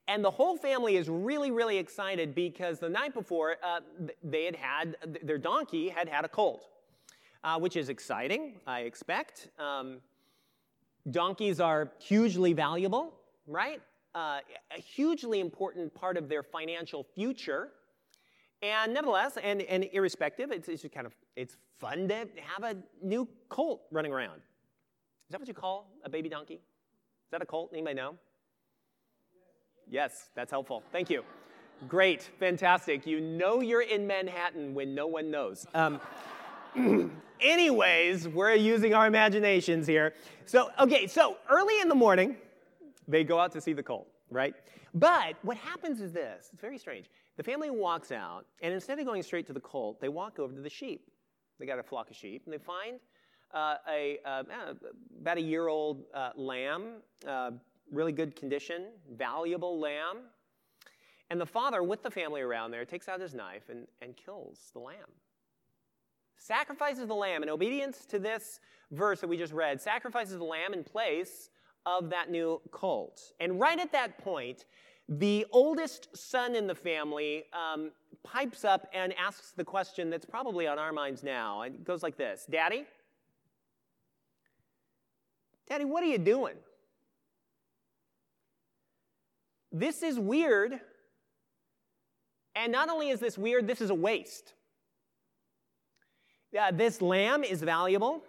And 0.07 0.23
the 0.23 0.31
whole 0.31 0.57
family 0.57 0.97
is 0.97 1.09
really, 1.09 1.51
really 1.51 1.77
excited 1.77 2.35
because 2.35 2.79
the 2.79 2.89
night 2.89 3.13
before, 3.13 3.57
uh, 3.63 3.79
they 4.23 4.45
had 4.45 4.55
had, 4.55 4.97
their 5.23 5.37
donkey 5.37 5.89
had 5.89 6.09
had 6.09 6.25
a 6.25 6.27
colt, 6.27 6.67
uh, 7.43 7.59
which 7.59 7.75
is 7.75 7.89
exciting, 7.89 8.59
I 8.65 8.81
expect. 8.81 9.49
Um, 9.59 9.97
donkeys 11.09 11.59
are 11.59 11.91
hugely 11.99 12.53
valuable, 12.53 13.13
right? 13.47 13.81
Uh, 14.13 14.39
a 14.75 14.81
hugely 14.81 15.39
important 15.39 15.93
part 15.93 16.17
of 16.17 16.27
their 16.27 16.43
financial 16.43 17.05
future. 17.15 17.69
And 18.61 18.93
nevertheless, 18.93 19.37
and, 19.41 19.61
and 19.61 19.87
irrespective, 19.93 20.51
it's, 20.51 20.67
it's 20.67 20.85
kind 20.93 21.07
of 21.07 21.15
it's 21.35 21.57
fun 21.81 22.07
to 22.07 22.27
have 22.55 22.63
a 22.63 22.77
new 23.03 23.27
colt 23.49 23.81
running 23.91 24.13
around. 24.13 24.37
Is 24.37 25.31
that 25.31 25.39
what 25.39 25.47
you 25.47 25.53
call 25.55 25.91
a 26.05 26.09
baby 26.09 26.29
donkey? 26.29 26.53
Is 26.53 27.31
that 27.31 27.41
a 27.41 27.45
colt? 27.45 27.71
Anybody 27.73 27.95
know? 27.95 28.15
Yes, 29.89 30.29
that's 30.35 30.51
helpful. 30.51 30.83
Thank 30.91 31.09
you. 31.09 31.23
Great, 31.87 32.29
fantastic. 32.39 33.07
You 33.07 33.19
know 33.19 33.61
you're 33.61 33.81
in 33.81 34.05
Manhattan 34.05 34.75
when 34.75 34.93
no 34.93 35.07
one 35.07 35.31
knows. 35.31 35.65
Um, 35.73 35.99
anyways, 37.41 38.27
we're 38.27 38.53
using 38.53 38.93
our 38.93 39.07
imaginations 39.07 39.87
here. 39.87 40.13
So, 40.45 40.69
okay, 40.79 41.07
so 41.07 41.37
early 41.49 41.81
in 41.81 41.89
the 41.89 41.95
morning, 41.95 42.37
they 43.07 43.23
go 43.23 43.39
out 43.39 43.51
to 43.53 43.61
see 43.61 43.73
the 43.73 43.81
colt, 43.81 44.07
right? 44.29 44.53
But 44.93 45.35
what 45.41 45.57
happens 45.57 45.99
is 45.99 46.11
this 46.11 46.49
it's 46.53 46.61
very 46.61 46.77
strange. 46.77 47.09
The 47.37 47.43
family 47.43 47.71
walks 47.71 48.11
out, 48.11 48.45
and 48.61 48.71
instead 48.71 48.99
of 48.99 49.05
going 49.05 49.23
straight 49.23 49.47
to 49.47 49.53
the 49.53 49.59
colt, 49.59 49.99
they 49.99 50.09
walk 50.09 50.37
over 50.37 50.53
to 50.53 50.61
the 50.61 50.69
sheep. 50.69 51.10
They 51.61 51.67
got 51.67 51.77
a 51.77 51.83
flock 51.83 52.09
of 52.09 52.15
sheep, 52.15 52.41
and 52.45 52.53
they 52.53 52.57
find 52.57 52.99
uh, 53.53 53.75
a 53.87 54.17
uh, 54.25 54.43
about 55.21 55.37
a 55.37 55.41
year 55.41 55.67
old 55.67 56.05
uh, 56.11 56.31
lamb, 56.35 57.03
uh, 57.27 57.51
really 57.91 58.11
good 58.11 58.35
condition, 58.35 58.87
valuable 59.15 59.79
lamb. 59.79 60.21
And 61.29 61.39
the 61.39 61.45
father, 61.45 61.83
with 61.83 62.01
the 62.01 62.09
family 62.09 62.41
around 62.41 62.71
there, 62.71 62.83
takes 62.83 63.07
out 63.07 63.21
his 63.21 63.35
knife 63.35 63.69
and, 63.69 63.85
and 64.01 64.17
kills 64.17 64.71
the 64.73 64.79
lamb. 64.79 65.07
Sacrifices 66.35 67.07
the 67.07 67.13
lamb 67.13 67.43
in 67.43 67.49
obedience 67.49 68.07
to 68.07 68.17
this 68.17 68.59
verse 68.89 69.21
that 69.21 69.27
we 69.27 69.37
just 69.37 69.53
read, 69.53 69.79
sacrifices 69.79 70.39
the 70.39 70.43
lamb 70.43 70.73
in 70.73 70.83
place 70.83 71.51
of 71.85 72.09
that 72.09 72.31
new 72.31 72.59
cult. 72.71 73.21
And 73.39 73.59
right 73.59 73.79
at 73.79 73.91
that 73.91 74.17
point, 74.17 74.65
the 75.07 75.45
oldest 75.51 76.09
son 76.17 76.55
in 76.55 76.65
the 76.65 76.75
family 76.75 77.43
um, 77.53 77.91
pipes 78.23 78.63
up 78.63 78.87
and 78.93 79.13
asks 79.17 79.51
the 79.51 79.63
question 79.63 80.09
that's 80.09 80.25
probably 80.25 80.67
on 80.67 80.79
our 80.79 80.91
minds 80.91 81.23
now. 81.23 81.61
It 81.63 81.83
goes 81.83 82.03
like 82.03 82.17
this 82.17 82.45
Daddy? 82.49 82.85
Daddy, 85.67 85.85
what 85.85 86.03
are 86.03 86.07
you 86.07 86.17
doing? 86.17 86.55
This 89.71 90.03
is 90.03 90.19
weird. 90.19 90.79
And 92.55 92.71
not 92.71 92.89
only 92.89 93.09
is 93.09 93.21
this 93.21 93.37
weird, 93.37 93.65
this 93.65 93.79
is 93.79 93.89
a 93.89 93.95
waste. 93.95 94.53
Uh, 96.59 96.71
this 96.71 97.01
lamb 97.01 97.45
is 97.45 97.61
valuable. 97.61 98.23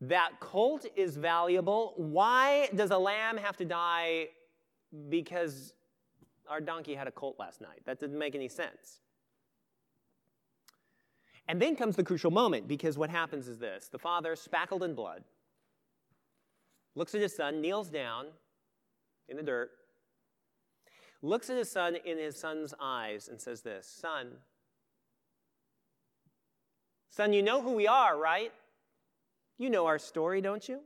That 0.00 0.32
colt 0.38 0.86
is 0.94 1.16
valuable. 1.16 1.94
Why 1.96 2.68
does 2.74 2.92
a 2.92 2.98
lamb 2.98 3.36
have 3.38 3.56
to 3.56 3.64
die? 3.64 4.28
Because 5.08 5.72
our 6.48 6.60
donkey 6.60 6.94
had 6.94 7.08
a 7.08 7.10
colt 7.10 7.36
last 7.40 7.60
night. 7.60 7.82
That 7.86 7.98
didn't 7.98 8.18
make 8.18 8.36
any 8.36 8.48
sense. 8.48 9.00
And 11.48 11.62
then 11.62 11.76
comes 11.76 11.96
the 11.96 12.02
crucial 12.02 12.30
moment 12.30 12.66
because 12.66 12.98
what 12.98 13.10
happens 13.10 13.48
is 13.48 13.58
this 13.58 13.88
the 13.88 13.98
father, 13.98 14.34
spackled 14.36 14.82
in 14.82 14.94
blood, 14.94 15.22
looks 16.94 17.14
at 17.14 17.20
his 17.20 17.34
son, 17.34 17.60
kneels 17.60 17.88
down 17.88 18.26
in 19.28 19.36
the 19.36 19.42
dirt, 19.42 19.70
looks 21.22 21.50
at 21.50 21.56
his 21.56 21.70
son 21.70 21.96
in 22.04 22.18
his 22.18 22.38
son's 22.38 22.74
eyes, 22.80 23.28
and 23.28 23.40
says 23.40 23.62
this 23.62 23.86
Son, 23.86 24.32
son, 27.10 27.32
you 27.32 27.42
know 27.42 27.60
who 27.60 27.72
we 27.72 27.86
are, 27.86 28.18
right? 28.18 28.52
You 29.58 29.70
know 29.70 29.86
our 29.86 29.98
story, 29.98 30.40
don't 30.40 30.68
you? 30.68 30.80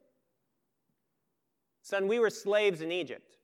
Son, 1.83 2.07
we 2.07 2.19
were 2.19 2.31
slaves 2.31 2.83
in 2.83 2.93
Egypt. 2.93 3.37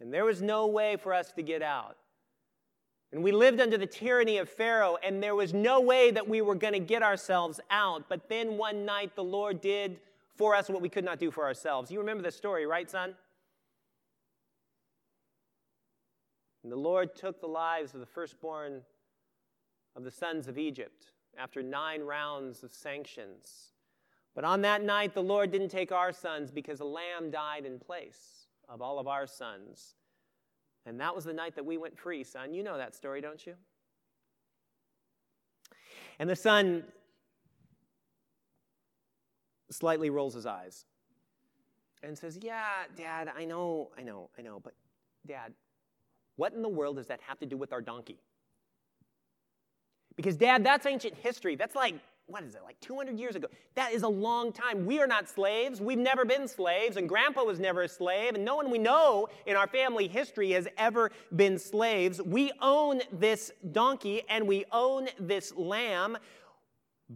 And 0.00 0.14
there 0.14 0.24
was 0.24 0.40
no 0.40 0.66
way 0.68 0.96
for 0.96 1.12
us 1.12 1.32
to 1.32 1.42
get 1.42 1.62
out. 1.62 1.96
And 3.12 3.22
we 3.22 3.32
lived 3.32 3.60
under 3.60 3.78
the 3.78 3.86
tyranny 3.86 4.36
of 4.36 4.48
Pharaoh, 4.48 4.98
and 5.02 5.22
there 5.22 5.34
was 5.34 5.54
no 5.54 5.80
way 5.80 6.10
that 6.10 6.28
we 6.28 6.42
were 6.42 6.54
going 6.54 6.74
to 6.74 6.78
get 6.78 7.02
ourselves 7.02 7.58
out. 7.70 8.04
But 8.08 8.28
then 8.28 8.58
one 8.58 8.84
night, 8.84 9.16
the 9.16 9.24
Lord 9.24 9.60
did 9.60 10.00
for 10.36 10.54
us 10.54 10.68
what 10.68 10.82
we 10.82 10.88
could 10.88 11.04
not 11.04 11.18
do 11.18 11.30
for 11.30 11.44
ourselves. 11.44 11.90
You 11.90 11.98
remember 12.00 12.22
the 12.22 12.30
story, 12.30 12.66
right, 12.66 12.88
son? 12.88 13.14
And 16.62 16.70
the 16.70 16.76
Lord 16.76 17.16
took 17.16 17.40
the 17.40 17.48
lives 17.48 17.94
of 17.94 18.00
the 18.00 18.06
firstborn 18.06 18.82
of 19.96 20.04
the 20.04 20.10
sons 20.10 20.46
of 20.46 20.58
Egypt 20.58 21.12
after 21.38 21.62
nine 21.62 22.02
rounds 22.02 22.62
of 22.62 22.72
sanctions. 22.72 23.72
But 24.34 24.44
on 24.44 24.60
that 24.62 24.82
night, 24.82 25.14
the 25.14 25.22
Lord 25.22 25.50
didn't 25.50 25.70
take 25.70 25.92
our 25.92 26.12
sons 26.12 26.50
because 26.50 26.80
a 26.80 26.84
lamb 26.84 27.30
died 27.30 27.64
in 27.64 27.78
place 27.78 28.46
of 28.68 28.82
all 28.82 28.98
of 28.98 29.08
our 29.08 29.26
sons. 29.26 29.94
And 30.88 30.98
that 31.00 31.14
was 31.14 31.24
the 31.24 31.34
night 31.34 31.54
that 31.54 31.66
we 31.66 31.76
went 31.76 31.98
free, 31.98 32.24
son. 32.24 32.54
You 32.54 32.62
know 32.62 32.78
that 32.78 32.94
story, 32.94 33.20
don't 33.20 33.46
you? 33.46 33.54
And 36.18 36.28
the 36.28 36.34
son 36.34 36.82
slightly 39.70 40.08
rolls 40.08 40.32
his 40.32 40.46
eyes 40.46 40.86
and 42.02 42.16
says, 42.16 42.38
Yeah, 42.40 42.64
Dad, 42.96 43.30
I 43.36 43.44
know, 43.44 43.90
I 43.98 44.02
know, 44.02 44.30
I 44.38 44.42
know, 44.42 44.60
but 44.60 44.72
Dad, 45.26 45.52
what 46.36 46.54
in 46.54 46.62
the 46.62 46.68
world 46.68 46.96
does 46.96 47.08
that 47.08 47.20
have 47.20 47.38
to 47.40 47.46
do 47.46 47.58
with 47.58 47.72
our 47.74 47.82
donkey? 47.82 48.18
Because, 50.16 50.36
Dad, 50.36 50.64
that's 50.64 50.86
ancient 50.86 51.14
history. 51.16 51.54
That's 51.54 51.76
like 51.76 51.96
what 52.28 52.44
is 52.44 52.54
it, 52.54 52.60
like 52.62 52.78
200 52.80 53.18
years 53.18 53.36
ago? 53.36 53.48
That 53.74 53.92
is 53.92 54.02
a 54.02 54.08
long 54.08 54.52
time. 54.52 54.84
We 54.84 55.00
are 55.00 55.06
not 55.06 55.28
slaves. 55.28 55.80
We've 55.80 55.98
never 55.98 56.26
been 56.26 56.46
slaves, 56.46 56.98
and 56.98 57.08
Grandpa 57.08 57.42
was 57.42 57.58
never 57.58 57.82
a 57.82 57.88
slave, 57.88 58.34
and 58.34 58.44
no 58.44 58.54
one 58.54 58.70
we 58.70 58.76
know 58.76 59.28
in 59.46 59.56
our 59.56 59.66
family 59.66 60.06
history 60.06 60.50
has 60.50 60.68
ever 60.76 61.10
been 61.34 61.58
slaves. 61.58 62.20
We 62.20 62.52
own 62.60 63.00
this 63.10 63.50
donkey 63.72 64.22
and 64.28 64.46
we 64.46 64.66
own 64.72 65.08
this 65.18 65.54
lamb. 65.56 66.18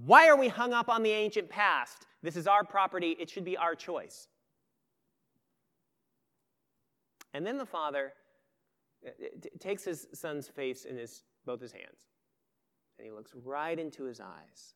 Why 0.06 0.28
are 0.28 0.36
we 0.36 0.48
hung 0.48 0.72
up 0.72 0.88
on 0.88 1.02
the 1.02 1.10
ancient 1.10 1.50
past? 1.50 2.06
This 2.22 2.36
is 2.36 2.46
our 2.46 2.64
property, 2.64 3.14
it 3.20 3.28
should 3.28 3.44
be 3.44 3.58
our 3.58 3.74
choice. 3.74 4.28
And 7.34 7.46
then 7.46 7.58
the 7.58 7.66
father 7.66 8.14
uh, 9.06 9.10
uh, 9.10 9.48
takes 9.58 9.84
his 9.84 10.06
son's 10.14 10.48
face 10.48 10.86
in 10.86 10.96
his, 10.96 11.22
both 11.44 11.60
his 11.60 11.72
hands, 11.72 12.08
and 12.98 13.06
he 13.06 13.12
looks 13.12 13.32
right 13.44 13.78
into 13.78 14.04
his 14.04 14.18
eyes. 14.18 14.74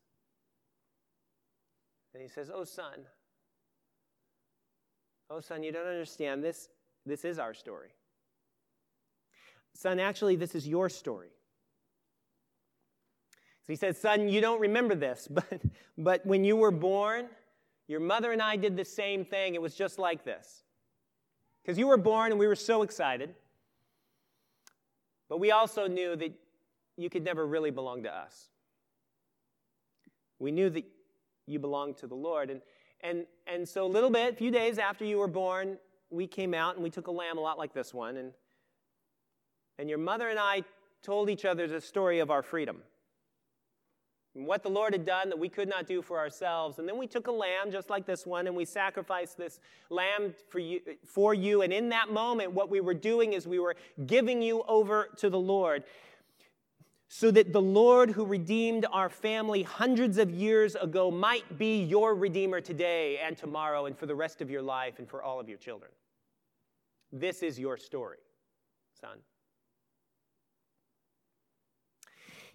And 2.14 2.22
he 2.22 2.28
says, 2.28 2.50
Oh, 2.52 2.64
son, 2.64 3.06
oh, 5.30 5.40
son, 5.40 5.62
you 5.62 5.72
don't 5.72 5.86
understand. 5.86 6.42
This, 6.42 6.68
this 7.04 7.25
is 7.25 7.38
our 7.38 7.54
story. 7.54 7.90
Son, 9.75 10.00
actually, 10.00 10.36
this 10.36 10.54
is 10.54 10.66
your 10.66 10.88
story. 10.88 11.28
So 13.66 13.72
he 13.72 13.76
says, 13.76 13.98
Son, 13.98 14.28
you 14.28 14.40
don't 14.40 14.60
remember 14.60 14.94
this, 14.94 15.28
but, 15.30 15.60
but 15.98 16.25
when 16.25 16.44
you 16.44 16.56
were 16.56 16.70
born, 16.70 17.26
your 17.88 18.00
mother 18.00 18.32
and 18.32 18.42
I 18.42 18.56
did 18.56 18.76
the 18.76 18.84
same 18.84 19.25
thing. 19.25 19.54
It 19.54 19.62
was 19.62 19.75
just 19.75 19.98
like 19.98 20.25
this. 20.25 20.62
Because 21.62 21.78
you 21.78 21.86
were 21.86 21.96
born 21.96 22.32
and 22.32 22.38
we 22.38 22.46
were 22.46 22.56
so 22.56 22.82
excited. 22.82 23.34
But 25.28 25.38
we 25.38 25.50
also 25.50 25.86
knew 25.86 26.16
that 26.16 26.32
you 26.96 27.10
could 27.10 27.25
never 27.25 27.46
really 27.46 27.70
belong 27.70 28.04
to 28.04 28.14
us. 28.14 28.48
We 30.38 30.52
knew 30.52 30.70
that 30.70 30.84
you 31.46 31.58
belong 31.58 31.94
to 31.94 32.06
the 32.06 32.14
Lord. 32.14 32.50
And, 32.50 32.60
and, 33.00 33.26
and 33.46 33.68
so, 33.68 33.84
a 33.84 33.88
little 33.88 34.10
bit, 34.10 34.34
a 34.34 34.36
few 34.36 34.50
days 34.50 34.78
after 34.78 35.04
you 35.04 35.18
were 35.18 35.28
born, 35.28 35.78
we 36.10 36.26
came 36.26 36.54
out 36.54 36.74
and 36.74 36.82
we 36.82 36.90
took 36.90 37.06
a 37.06 37.12
lamb 37.12 37.38
a 37.38 37.40
lot 37.40 37.58
like 37.58 37.72
this 37.72 37.92
one. 37.92 38.16
And, 38.16 38.32
and 39.78 39.88
your 39.88 39.98
mother 39.98 40.28
and 40.28 40.38
I 40.38 40.62
told 41.02 41.30
each 41.30 41.44
other 41.44 41.66
the 41.66 41.80
story 41.80 42.18
of 42.18 42.30
our 42.30 42.42
freedom 42.42 42.78
and 44.36 44.46
what 44.46 44.62
the 44.62 44.68
Lord 44.68 44.92
had 44.92 45.06
done 45.06 45.30
that 45.30 45.38
we 45.38 45.48
could 45.48 45.68
not 45.68 45.86
do 45.86 46.02
for 46.02 46.18
ourselves. 46.18 46.78
And 46.78 46.88
then 46.88 46.98
we 46.98 47.06
took 47.06 47.26
a 47.26 47.32
lamb 47.32 47.70
just 47.70 47.88
like 47.88 48.06
this 48.06 48.26
one 48.26 48.46
and 48.46 48.54
we 48.54 48.64
sacrificed 48.64 49.38
this 49.38 49.60
lamb 49.88 50.34
for 50.48 50.58
you, 50.58 50.80
for 51.04 51.32
you. 51.32 51.62
And 51.62 51.72
in 51.72 51.88
that 51.88 52.10
moment, 52.10 52.52
what 52.52 52.70
we 52.70 52.80
were 52.80 52.94
doing 52.94 53.32
is 53.32 53.46
we 53.46 53.58
were 53.58 53.76
giving 54.06 54.42
you 54.42 54.62
over 54.68 55.08
to 55.16 55.30
the 55.30 55.38
Lord 55.38 55.84
so 57.08 57.30
that 57.30 57.52
the 57.52 57.62
Lord 57.62 58.10
who 58.10 58.25
redeemed 58.25 58.86
our 58.90 59.08
family 59.08 59.62
hundreds 59.62 60.18
of 60.18 60.30
years 60.30 60.75
ago 60.75 61.10
might 61.10 61.56
be 61.56 61.82
your 61.82 62.14
Redeemer 62.14 62.60
today 62.60 63.18
and 63.18 63.36
tomorrow 63.36 63.86
and 63.86 63.96
for 63.96 64.06
the 64.06 64.14
rest 64.14 64.42
of 64.42 64.50
your 64.50 64.62
life 64.62 64.98
and 64.98 65.08
for 65.08 65.22
all 65.22 65.38
of 65.38 65.48
your 65.48 65.58
children. 65.58 65.90
This 67.12 67.42
is 67.42 67.58
your 67.58 67.76
story, 67.76 68.18
son. 69.00 69.18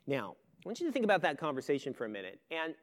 Now, 0.06 0.36
I 0.66 0.68
want 0.68 0.80
you 0.80 0.88
to 0.88 0.92
think 0.92 1.06
about 1.06 1.22
that 1.22 1.38
conversation 1.38 1.94
for 1.94 2.06
a 2.06 2.10
minute 2.10 2.40
and, 2.52 2.76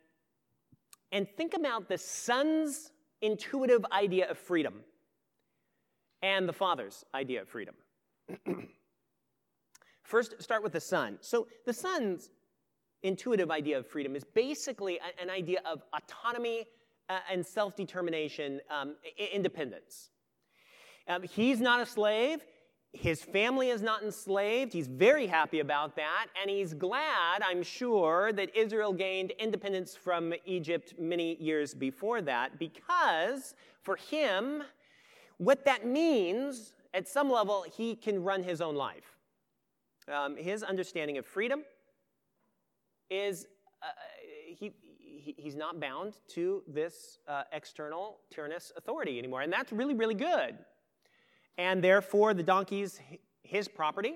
and 1.12 1.28
think 1.36 1.54
about 1.54 1.88
the 1.88 1.98
son's 1.98 2.92
intuitive 3.20 3.84
idea 3.92 4.30
of 4.30 4.38
freedom 4.38 4.80
and 6.22 6.48
the 6.48 6.52
father's 6.52 7.04
idea 7.14 7.42
of 7.42 7.48
freedom. 7.48 7.74
First, 10.08 10.42
start 10.42 10.62
with 10.62 10.72
the 10.72 10.80
son. 10.80 11.18
So, 11.20 11.48
the 11.66 11.72
son's 11.74 12.30
intuitive 13.02 13.50
idea 13.50 13.76
of 13.76 13.86
freedom 13.86 14.16
is 14.16 14.24
basically 14.24 14.98
an 15.20 15.28
idea 15.28 15.60
of 15.70 15.82
autonomy 15.92 16.64
uh, 17.10 17.18
and 17.30 17.44
self 17.44 17.76
determination, 17.76 18.58
um, 18.70 18.96
independence. 19.34 20.08
Um, 21.08 21.24
he's 21.24 21.60
not 21.60 21.82
a 21.82 21.86
slave. 21.86 22.40
His 22.94 23.20
family 23.22 23.68
is 23.68 23.82
not 23.82 24.02
enslaved. 24.02 24.72
He's 24.72 24.86
very 24.86 25.26
happy 25.26 25.60
about 25.60 25.94
that. 25.96 26.28
And 26.40 26.50
he's 26.50 26.72
glad, 26.72 27.42
I'm 27.42 27.62
sure, 27.62 28.32
that 28.32 28.56
Israel 28.56 28.94
gained 28.94 29.32
independence 29.32 29.94
from 29.94 30.32
Egypt 30.46 30.94
many 30.98 31.36
years 31.36 31.74
before 31.74 32.22
that, 32.22 32.58
because 32.58 33.54
for 33.82 33.96
him, 33.96 34.62
what 35.36 35.66
that 35.66 35.86
means, 35.86 36.72
at 36.94 37.06
some 37.06 37.30
level, 37.30 37.66
he 37.70 37.94
can 37.94 38.24
run 38.24 38.42
his 38.42 38.62
own 38.62 38.74
life. 38.74 39.17
Um, 40.12 40.36
his 40.36 40.62
understanding 40.62 41.18
of 41.18 41.26
freedom 41.26 41.62
is 43.10 43.46
uh, 43.82 43.86
he, 44.46 44.72
he, 44.96 45.34
he's 45.36 45.56
not 45.56 45.80
bound 45.80 46.14
to 46.28 46.62
this 46.66 47.18
uh, 47.28 47.42
external 47.52 48.18
tyrannous 48.30 48.72
authority 48.76 49.18
anymore. 49.18 49.42
And 49.42 49.52
that's 49.52 49.72
really, 49.72 49.94
really 49.94 50.14
good 50.14 50.58
and 51.58 51.82
therefore 51.82 52.32
the 52.32 52.42
donkey's 52.42 53.00
his 53.42 53.66
property, 53.66 54.14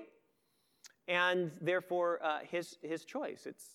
and 1.07 1.51
therefore 1.59 2.19
uh, 2.23 2.39
his, 2.49 2.77
his 2.81 3.03
choice. 3.03 3.45
It's, 3.45 3.65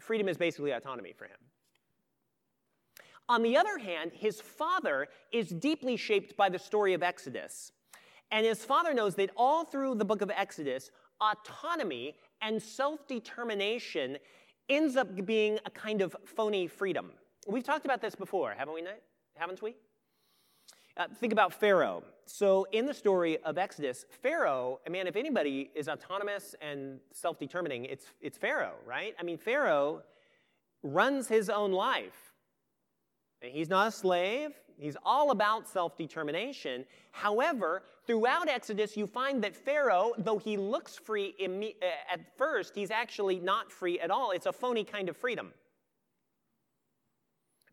freedom 0.00 0.28
is 0.28 0.36
basically 0.36 0.72
autonomy 0.72 1.12
for 1.12 1.24
him. 1.24 1.36
On 3.28 3.42
the 3.42 3.56
other 3.56 3.78
hand, 3.78 4.10
his 4.12 4.40
father 4.40 5.06
is 5.32 5.48
deeply 5.48 5.96
shaped 5.96 6.36
by 6.36 6.48
the 6.48 6.58
story 6.58 6.92
of 6.92 7.02
Exodus. 7.02 7.72
And 8.30 8.46
his 8.46 8.64
father 8.64 8.94
knows 8.94 9.14
that 9.16 9.30
all 9.36 9.64
through 9.64 9.96
the 9.96 10.04
book 10.04 10.22
of 10.22 10.30
Exodus, 10.30 10.90
autonomy 11.20 12.16
and 12.42 12.62
self 12.62 13.06
determination 13.06 14.18
ends 14.68 14.96
up 14.96 15.26
being 15.26 15.58
a 15.66 15.70
kind 15.70 16.00
of 16.00 16.16
phony 16.24 16.66
freedom. 16.66 17.12
We've 17.46 17.64
talked 17.64 17.84
about 17.84 18.00
this 18.00 18.14
before, 18.14 18.54
haven't 18.56 18.74
we? 18.74 18.82
Haven't 19.36 19.62
we? 19.62 19.74
Uh, 20.96 21.06
think 21.20 21.32
about 21.32 21.52
Pharaoh. 21.52 22.04
So, 22.26 22.66
in 22.72 22.86
the 22.86 22.94
story 22.94 23.38
of 23.42 23.58
Exodus, 23.58 24.06
Pharaoh, 24.22 24.80
I 24.86 24.90
mean, 24.90 25.06
if 25.06 25.16
anybody 25.16 25.70
is 25.74 25.88
autonomous 25.88 26.54
and 26.62 27.00
self 27.12 27.38
determining, 27.38 27.84
it's, 27.84 28.06
it's 28.20 28.38
Pharaoh, 28.38 28.76
right? 28.86 29.14
I 29.18 29.24
mean, 29.24 29.36
Pharaoh 29.36 30.02
runs 30.82 31.28
his 31.28 31.50
own 31.50 31.72
life. 31.72 32.32
He's 33.40 33.68
not 33.68 33.88
a 33.88 33.90
slave, 33.90 34.52
he's 34.78 34.96
all 35.04 35.30
about 35.30 35.68
self 35.68 35.96
determination. 35.96 36.84
However, 37.12 37.82
throughout 38.06 38.48
Exodus, 38.48 38.96
you 38.96 39.06
find 39.06 39.42
that 39.44 39.56
Pharaoh, 39.56 40.12
though 40.18 40.38
he 40.38 40.56
looks 40.56 40.96
free 40.96 41.34
uh, 41.40 41.86
at 42.12 42.20
first, 42.36 42.74
he's 42.74 42.90
actually 42.90 43.40
not 43.40 43.70
free 43.70 44.00
at 44.00 44.10
all. 44.10 44.30
It's 44.30 44.46
a 44.46 44.52
phony 44.52 44.84
kind 44.84 45.08
of 45.08 45.16
freedom. 45.16 45.52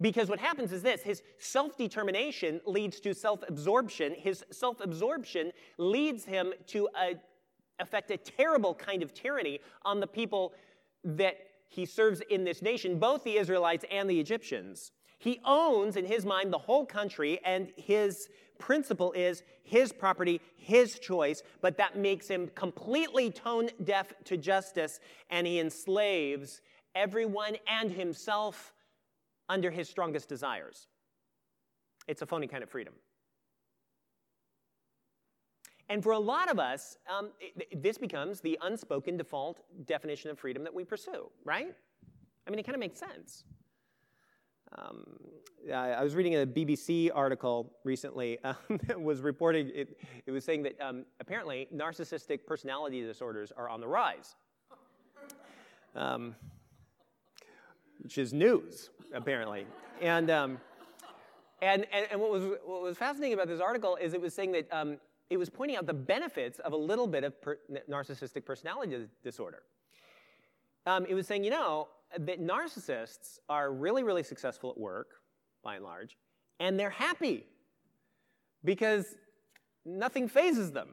Because 0.01 0.29
what 0.29 0.39
happens 0.39 0.71
is 0.71 0.81
this 0.81 1.01
his 1.01 1.21
self 1.37 1.77
determination 1.77 2.59
leads 2.65 2.99
to 3.01 3.13
self 3.13 3.43
absorption. 3.47 4.15
His 4.15 4.43
self 4.51 4.81
absorption 4.81 5.51
leads 5.77 6.25
him 6.25 6.53
to 6.67 6.89
a, 6.99 7.15
affect 7.79 8.09
a 8.11 8.17
terrible 8.17 8.73
kind 8.73 9.03
of 9.03 9.13
tyranny 9.13 9.59
on 9.83 9.99
the 9.99 10.07
people 10.07 10.53
that 11.03 11.37
he 11.67 11.85
serves 11.85 12.21
in 12.29 12.43
this 12.43 12.61
nation, 12.61 12.99
both 12.99 13.23
the 13.23 13.37
Israelites 13.37 13.85
and 13.89 14.09
the 14.09 14.19
Egyptians. 14.19 14.91
He 15.21 15.39
owns, 15.45 15.97
in 15.97 16.05
his 16.05 16.25
mind, 16.25 16.51
the 16.51 16.57
whole 16.57 16.83
country, 16.83 17.39
and 17.45 17.71
his 17.77 18.27
principle 18.57 19.11
is 19.11 19.43
his 19.61 19.91
property, 19.91 20.41
his 20.57 20.97
choice, 20.97 21.43
but 21.61 21.77
that 21.77 21.95
makes 21.95 22.27
him 22.27 22.47
completely 22.55 23.29
tone 23.29 23.69
deaf 23.83 24.13
to 24.25 24.35
justice, 24.35 24.99
and 25.29 25.45
he 25.45 25.59
enslaves 25.59 26.61
everyone 26.95 27.55
and 27.67 27.91
himself 27.91 28.73
under 29.47 29.69
his 29.69 29.87
strongest 29.87 30.27
desires. 30.27 30.87
It's 32.07 32.23
a 32.23 32.25
phony 32.25 32.47
kind 32.47 32.63
of 32.63 32.69
freedom. 32.71 32.95
And 35.87 36.01
for 36.01 36.13
a 36.13 36.19
lot 36.19 36.49
of 36.49 36.57
us, 36.57 36.97
um, 37.07 37.29
this 37.75 37.99
becomes 37.99 38.41
the 38.41 38.57
unspoken 38.63 39.17
default 39.17 39.59
definition 39.85 40.31
of 40.31 40.39
freedom 40.39 40.63
that 40.63 40.73
we 40.73 40.83
pursue, 40.83 41.29
right? 41.45 41.75
I 42.47 42.49
mean, 42.49 42.57
it 42.57 42.63
kind 42.63 42.75
of 42.75 42.79
makes 42.79 42.97
sense. 42.97 43.43
Um, 44.77 45.03
I 45.73 46.03
was 46.03 46.15
reading 46.15 46.35
a 46.35 46.45
BBC 46.45 47.09
article 47.13 47.71
recently 47.83 48.39
um, 48.43 48.55
that 48.87 48.99
was 48.99 49.21
reporting, 49.21 49.71
it, 49.73 49.97
it 50.25 50.31
was 50.31 50.43
saying 50.43 50.63
that 50.63 50.79
um, 50.81 51.05
apparently 51.19 51.67
narcissistic 51.73 52.45
personality 52.45 53.01
disorders 53.01 53.51
are 53.55 53.69
on 53.69 53.81
the 53.81 53.87
rise. 53.87 54.35
Um, 55.95 56.35
which 57.99 58.17
is 58.17 58.33
news, 58.33 58.89
apparently. 59.13 59.65
And, 60.01 60.31
um, 60.31 60.57
and, 61.61 61.85
and, 61.91 62.07
and, 62.09 62.19
what, 62.19 62.31
was, 62.31 62.43
what 62.65 62.81
was 62.81 62.97
fascinating 62.97 63.33
about 63.33 63.47
this 63.47 63.59
article 63.59 63.97
is 63.97 64.13
it 64.13 64.21
was 64.21 64.33
saying 64.33 64.53
that 64.53 64.67
um, 64.71 64.97
it 65.29 65.37
was 65.37 65.49
pointing 65.49 65.77
out 65.77 65.85
the 65.85 65.93
benefits 65.93 66.59
of 66.59 66.73
a 66.73 66.77
little 66.77 67.07
bit 67.07 67.23
of 67.23 67.39
per- 67.41 67.59
narcissistic 67.89 68.45
personality 68.45 69.07
disorder. 69.23 69.63
It 70.87 71.13
was 71.13 71.27
saying, 71.27 71.43
you 71.43 71.51
know, 71.51 71.89
that 72.17 72.41
narcissists 72.41 73.39
are 73.49 73.71
really, 73.71 74.03
really 74.03 74.23
successful 74.23 74.69
at 74.71 74.77
work, 74.77 75.21
by 75.63 75.75
and 75.75 75.83
large, 75.83 76.17
and 76.59 76.79
they're 76.79 76.89
happy 76.89 77.45
because 78.63 79.15
nothing 79.85 80.27
fazes 80.27 80.71
them. 80.71 80.89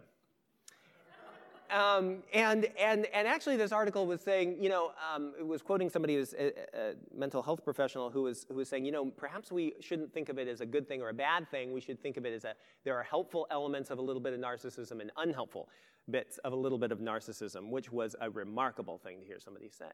Um, 1.71 2.23
and, 2.33 2.67
and, 2.81 3.07
and 3.13 3.29
actually, 3.29 3.59
this 3.59 3.73
article 3.73 4.07
was 4.07 4.23
saying, 4.23 4.57
you 4.59 4.71
know, 4.71 4.93
um, 5.15 5.35
it 5.39 5.47
was 5.47 5.61
quoting 5.61 5.91
somebody 5.91 6.15
who's 6.15 6.33
a, 6.33 6.53
a, 6.73 6.95
mental 7.15 7.43
health 7.43 7.63
professional 7.63 8.09
who 8.09 8.23
was, 8.23 8.47
who 8.49 8.55
was 8.55 8.71
saying, 8.71 8.87
you 8.87 8.93
know, 8.93 9.07
perhaps 9.07 9.53
we 9.53 9.75
shouldn't 9.81 10.13
think 10.13 10.31
of 10.31 10.39
it 10.39 10.49
as 10.49 10.63
a 10.63 10.67
good 10.67 10.89
thing 10.89 11.03
or 11.03 11.11
a 11.11 11.15
bad 11.15 11.51
thing. 11.51 11.73
We 11.73 11.83
should 11.83 12.01
think 12.03 12.17
of 12.17 12.25
it 12.25 12.33
as 12.33 12.45
a, 12.45 12.55
there 12.85 12.97
are 12.97 13.03
helpful 13.03 13.47
elements 13.51 13.91
of 13.91 13.99
a 13.99 14.03
little 14.03 14.23
bit 14.23 14.33
of 14.33 14.41
narcissism 14.41 15.03
and 15.03 15.11
unhelpful 15.19 15.69
bits 16.11 16.39
of 16.39 16.55
a 16.55 16.57
little 16.57 16.79
bit 16.79 16.91
of 16.91 17.01
narcissism, 17.01 17.69
which 17.69 17.93
was 17.93 18.17
a 18.23 18.31
remarkable 18.31 18.97
thing 18.97 19.21
to 19.21 19.27
hear 19.27 19.39
somebody 19.39 19.69
say. 19.69 19.93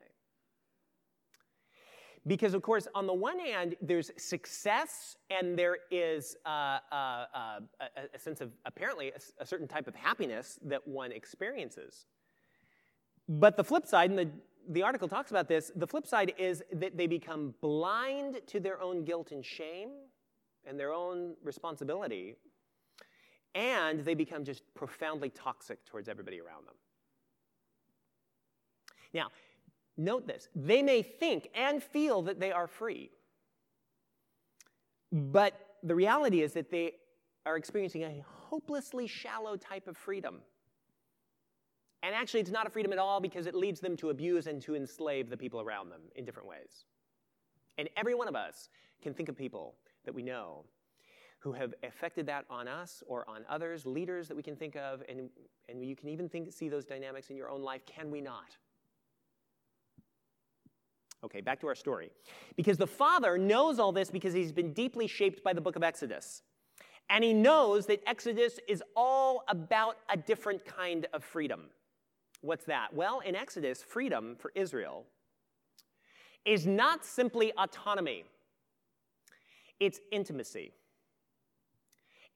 Because, 2.26 2.54
of 2.54 2.62
course, 2.62 2.88
on 2.94 3.06
the 3.06 3.12
one 3.12 3.38
hand, 3.38 3.76
there's 3.82 4.10
success 4.16 5.16
and 5.28 5.58
there 5.58 5.76
is 5.90 6.36
uh, 6.46 6.78
uh, 6.90 7.26
uh, 7.34 7.60
a, 8.14 8.18
sense 8.18 8.40
of 8.40 8.50
apparently 8.64 9.10
a, 9.10 9.42
a, 9.42 9.46
certain 9.46 9.68
type 9.68 9.86
of 9.86 9.94
happiness 9.94 10.58
that 10.64 10.86
one 10.88 11.12
experiences. 11.12 12.06
But 13.28 13.58
the 13.58 13.64
flip 13.64 13.86
side, 13.86 14.08
and 14.08 14.18
the, 14.18 14.30
the 14.70 14.82
article 14.82 15.06
talks 15.06 15.30
about 15.32 15.48
this, 15.48 15.70
the 15.76 15.86
flip 15.86 16.06
side 16.06 16.32
is 16.38 16.62
that 16.72 16.96
they 16.96 17.06
become 17.06 17.54
blind 17.60 18.40
to 18.46 18.58
their 18.58 18.80
own 18.80 19.04
guilt 19.04 19.30
and 19.32 19.44
shame 19.44 19.90
and 20.66 20.80
their 20.80 20.94
own 20.94 21.34
responsibility, 21.42 22.36
and 23.54 24.00
they 24.00 24.14
become 24.14 24.44
just 24.44 24.62
profoundly 24.74 25.28
toxic 25.28 25.84
towards 25.84 26.08
everybody 26.08 26.40
around 26.40 26.66
them. 26.66 26.74
Now, 29.12 29.28
Note 29.96 30.26
this 30.26 30.48
they 30.54 30.82
may 30.82 31.02
think 31.02 31.48
and 31.54 31.82
feel 31.82 32.22
that 32.22 32.40
they 32.40 32.52
are 32.52 32.66
free, 32.66 33.10
but 35.12 35.54
the 35.82 35.94
reality 35.94 36.42
is 36.42 36.52
that 36.54 36.70
they 36.70 36.94
are 37.46 37.56
experiencing 37.56 38.02
a 38.02 38.24
hopelessly 38.26 39.06
shallow 39.06 39.56
type 39.56 39.86
of 39.86 39.96
freedom. 39.96 40.40
And 42.02 42.14
actually, 42.14 42.40
it's 42.40 42.50
not 42.50 42.66
a 42.66 42.70
freedom 42.70 42.92
at 42.92 42.98
all 42.98 43.20
because 43.20 43.46
it 43.46 43.54
leads 43.54 43.80
them 43.80 43.96
to 43.98 44.10
abuse 44.10 44.46
and 44.46 44.60
to 44.62 44.74
enslave 44.74 45.30
the 45.30 45.36
people 45.36 45.60
around 45.60 45.90
them 45.90 46.02
in 46.16 46.24
different 46.24 46.48
ways. 46.48 46.84
And 47.78 47.88
every 47.96 48.14
one 48.14 48.28
of 48.28 48.34
us 48.34 48.68
can 49.02 49.14
think 49.14 49.28
of 49.28 49.36
people 49.36 49.74
that 50.04 50.14
we 50.14 50.22
know 50.22 50.64
who 51.38 51.52
have 51.52 51.74
affected 51.82 52.26
that 52.26 52.44
on 52.50 52.68
us 52.68 53.02
or 53.06 53.28
on 53.28 53.44
others, 53.48 53.84
leaders 53.86 54.28
that 54.28 54.36
we 54.36 54.42
can 54.42 54.56
think 54.56 54.76
of, 54.76 55.02
and, 55.08 55.28
and 55.68 55.84
you 55.84 55.96
can 55.96 56.08
even 56.08 56.28
think, 56.28 56.52
see 56.52 56.68
those 56.68 56.84
dynamics 56.84 57.30
in 57.30 57.36
your 57.36 57.50
own 57.50 57.62
life, 57.62 57.84
can 57.86 58.10
we 58.10 58.20
not? 58.20 58.56
Okay, 61.24 61.40
back 61.40 61.58
to 61.60 61.66
our 61.66 61.74
story. 61.74 62.10
Because 62.54 62.76
the 62.76 62.86
Father 62.86 63.38
knows 63.38 63.78
all 63.78 63.92
this 63.92 64.10
because 64.10 64.34
he's 64.34 64.52
been 64.52 64.74
deeply 64.74 65.06
shaped 65.06 65.42
by 65.42 65.54
the 65.54 65.60
book 65.60 65.74
of 65.74 65.82
Exodus. 65.82 66.42
And 67.08 67.24
he 67.24 67.32
knows 67.32 67.86
that 67.86 68.02
Exodus 68.06 68.58
is 68.68 68.82
all 68.94 69.44
about 69.48 69.96
a 70.10 70.16
different 70.16 70.64
kind 70.66 71.06
of 71.14 71.24
freedom. 71.24 71.62
What's 72.42 72.66
that? 72.66 72.92
Well, 72.92 73.20
in 73.20 73.34
Exodus, 73.34 73.82
freedom 73.82 74.36
for 74.38 74.52
Israel 74.54 75.06
is 76.44 76.66
not 76.66 77.06
simply 77.06 77.52
autonomy, 77.56 78.24
it's 79.80 79.98
intimacy. 80.12 80.72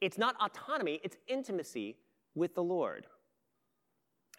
It's 0.01 0.16
not 0.16 0.37
autonomy, 0.40 1.01
it's 1.03 1.16
intimacy 1.27 1.96
with 2.35 2.55
the 2.55 2.62
Lord. 2.62 3.07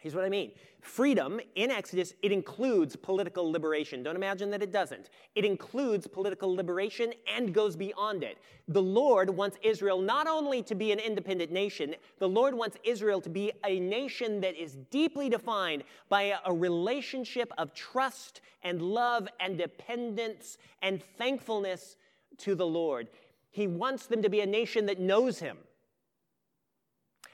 Here's 0.01 0.15
what 0.15 0.23
I 0.23 0.29
mean. 0.29 0.51
Freedom 0.79 1.41
in 1.55 1.71
Exodus, 1.71 2.13
it 2.21 2.31
includes 2.31 2.95
political 2.95 3.51
liberation. 3.51 4.01
Don't 4.01 4.15
imagine 4.15 4.49
that 4.51 4.63
it 4.63 4.71
doesn't. 4.71 5.09
It 5.35 5.43
includes 5.43 6.07
political 6.07 6.55
liberation 6.55 7.11
and 7.35 7.53
goes 7.53 7.75
beyond 7.75 8.23
it. 8.23 8.37
The 8.69 8.81
Lord 8.81 9.29
wants 9.29 9.57
Israel 9.61 9.99
not 9.99 10.25
only 10.25 10.63
to 10.63 10.75
be 10.75 10.93
an 10.93 10.99
independent 10.99 11.51
nation, 11.51 11.95
the 12.17 12.29
Lord 12.29 12.55
wants 12.55 12.77
Israel 12.85 13.19
to 13.19 13.29
be 13.29 13.51
a 13.65 13.77
nation 13.81 14.39
that 14.39 14.55
is 14.55 14.77
deeply 14.89 15.27
defined 15.27 15.83
by 16.07 16.33
a 16.45 16.53
relationship 16.53 17.51
of 17.57 17.73
trust 17.73 18.39
and 18.63 18.81
love 18.81 19.27
and 19.41 19.57
dependence 19.57 20.57
and 20.81 21.03
thankfulness 21.17 21.97
to 22.37 22.55
the 22.55 22.65
Lord. 22.65 23.09
He 23.51 23.67
wants 23.67 24.05
them 24.05 24.21
to 24.21 24.29
be 24.29 24.39
a 24.39 24.45
nation 24.45 24.85
that 24.85 24.99
knows 24.99 25.39
Him. 25.39 25.57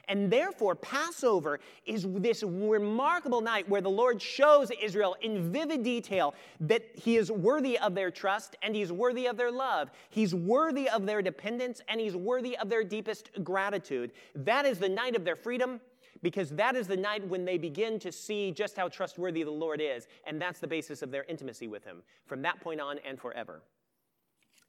And 0.08 0.30
therefore, 0.30 0.76
Passover 0.76 1.58
is 1.84 2.06
this 2.08 2.44
remarkable 2.44 3.40
night 3.40 3.68
where 3.68 3.80
the 3.80 3.90
Lord 3.90 4.22
shows 4.22 4.70
Israel 4.80 5.16
in 5.20 5.52
vivid 5.52 5.82
detail 5.82 6.34
that 6.60 6.82
He 6.94 7.16
is 7.16 7.32
worthy 7.32 7.78
of 7.78 7.94
their 7.94 8.10
trust 8.10 8.56
and 8.62 8.74
He's 8.74 8.92
worthy 8.92 9.26
of 9.26 9.36
their 9.36 9.50
love. 9.50 9.90
He's 10.10 10.34
worthy 10.34 10.88
of 10.88 11.06
their 11.06 11.22
dependence 11.22 11.80
and 11.88 12.00
He's 12.00 12.14
worthy 12.14 12.56
of 12.56 12.68
their 12.68 12.84
deepest 12.84 13.30
gratitude. 13.42 14.12
That 14.34 14.64
is 14.64 14.78
the 14.78 14.88
night 14.88 15.16
of 15.16 15.24
their 15.24 15.36
freedom 15.36 15.80
because 16.22 16.50
that 16.50 16.76
is 16.76 16.86
the 16.86 16.96
night 16.96 17.26
when 17.26 17.44
they 17.44 17.58
begin 17.58 17.98
to 18.00 18.12
see 18.12 18.52
just 18.52 18.76
how 18.76 18.88
trustworthy 18.88 19.42
the 19.42 19.50
Lord 19.50 19.80
is. 19.80 20.06
And 20.26 20.40
that's 20.40 20.60
the 20.60 20.66
basis 20.66 21.02
of 21.02 21.10
their 21.10 21.24
intimacy 21.24 21.66
with 21.66 21.84
Him 21.84 22.02
from 22.26 22.42
that 22.42 22.60
point 22.60 22.80
on 22.80 22.98
and 23.06 23.18
forever. 23.18 23.62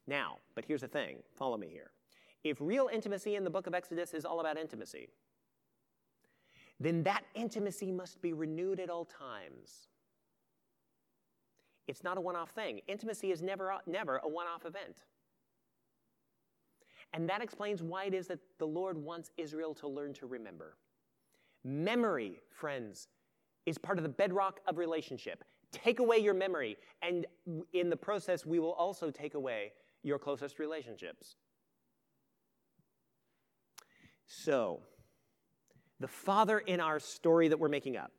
Now, 0.06 0.38
but 0.54 0.64
here's 0.64 0.80
the 0.80 0.88
thing 0.88 1.18
follow 1.36 1.56
me 1.56 1.68
here. 1.68 1.90
If 2.44 2.60
real 2.60 2.88
intimacy 2.92 3.36
in 3.36 3.44
the 3.44 3.50
book 3.50 3.66
of 3.66 3.74
Exodus 3.74 4.14
is 4.14 4.24
all 4.24 4.40
about 4.40 4.56
intimacy, 4.56 5.08
then 6.80 7.02
that 7.02 7.24
intimacy 7.34 7.90
must 7.90 8.20
be 8.22 8.32
renewed 8.32 8.80
at 8.80 8.90
all 8.90 9.04
times. 9.04 9.88
It's 11.86 12.04
not 12.04 12.18
a 12.18 12.20
one 12.20 12.36
off 12.36 12.50
thing. 12.50 12.80
Intimacy 12.86 13.32
is 13.32 13.42
never, 13.42 13.74
never 13.86 14.18
a 14.18 14.28
one 14.28 14.46
off 14.46 14.64
event. 14.66 15.04
And 17.14 17.28
that 17.28 17.42
explains 17.42 17.82
why 17.82 18.04
it 18.04 18.14
is 18.14 18.26
that 18.28 18.38
the 18.58 18.66
Lord 18.66 18.98
wants 18.98 19.30
Israel 19.38 19.74
to 19.76 19.88
learn 19.88 20.12
to 20.14 20.26
remember. 20.26 20.76
Memory, 21.64 22.40
friends, 22.50 23.08
is 23.66 23.78
part 23.78 23.98
of 23.98 24.02
the 24.02 24.10
bedrock 24.10 24.60
of 24.66 24.76
relationship. 24.78 25.44
Take 25.72 25.98
away 25.98 26.18
your 26.18 26.34
memory, 26.34 26.76
and 27.02 27.26
in 27.72 27.90
the 27.90 27.96
process, 27.96 28.46
we 28.46 28.58
will 28.58 28.72
also 28.72 29.10
take 29.10 29.34
away 29.34 29.72
your 30.02 30.18
closest 30.18 30.58
relationships. 30.58 31.36
So, 34.26 34.80
the 36.00 36.08
father 36.08 36.58
in 36.58 36.80
our 36.80 37.00
story 37.00 37.48
that 37.48 37.58
we're 37.58 37.68
making 37.68 37.96
up. 37.96 38.12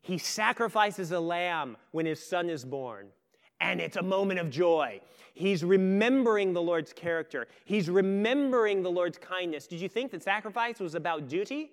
He 0.00 0.18
sacrifices 0.18 1.12
a 1.12 1.20
lamb 1.20 1.76
when 1.90 2.06
his 2.06 2.24
son 2.24 2.48
is 2.48 2.64
born, 2.64 3.08
and 3.60 3.80
it's 3.80 3.96
a 3.96 4.02
moment 4.02 4.40
of 4.40 4.50
joy. 4.50 5.00
He's 5.34 5.64
remembering 5.64 6.52
the 6.52 6.62
Lord's 6.62 6.92
character, 6.92 7.46
he's 7.64 7.88
remembering 7.88 8.82
the 8.82 8.90
Lord's 8.90 9.18
kindness. 9.18 9.66
Did 9.66 9.80
you 9.80 9.88
think 9.88 10.10
that 10.12 10.22
sacrifice 10.22 10.80
was 10.80 10.94
about 10.94 11.28
duty? 11.28 11.72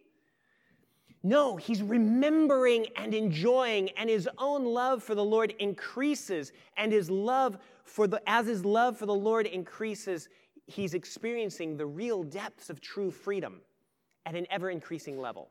No, 1.24 1.56
he's 1.56 1.82
remembering 1.82 2.86
and 2.98 3.16
enjoying, 3.16 3.90
and 3.98 4.08
his 4.08 4.30
own 4.38 4.64
love 4.64 5.02
for 5.02 5.16
the 5.16 5.24
Lord 5.24 5.56
increases, 5.58 6.52
and 6.78 6.92
his 6.92 7.10
love 7.10 7.58
for 7.84 8.06
the 8.06 8.22
as 8.28 8.46
his 8.46 8.64
love 8.64 8.98
for 8.98 9.08
the 9.08 9.16
Lord 9.16 9.48
increases, 9.48 10.30
he's 10.68 10.94
experiencing 10.94 11.78
the 11.78 11.86
real 11.86 12.22
depths 12.22 12.70
of 12.70 12.80
true 12.80 13.10
freedom 13.10 13.62
at 14.26 14.36
an 14.36 14.48
ever 14.50 14.70
increasing 14.70 15.20
level. 15.20 15.50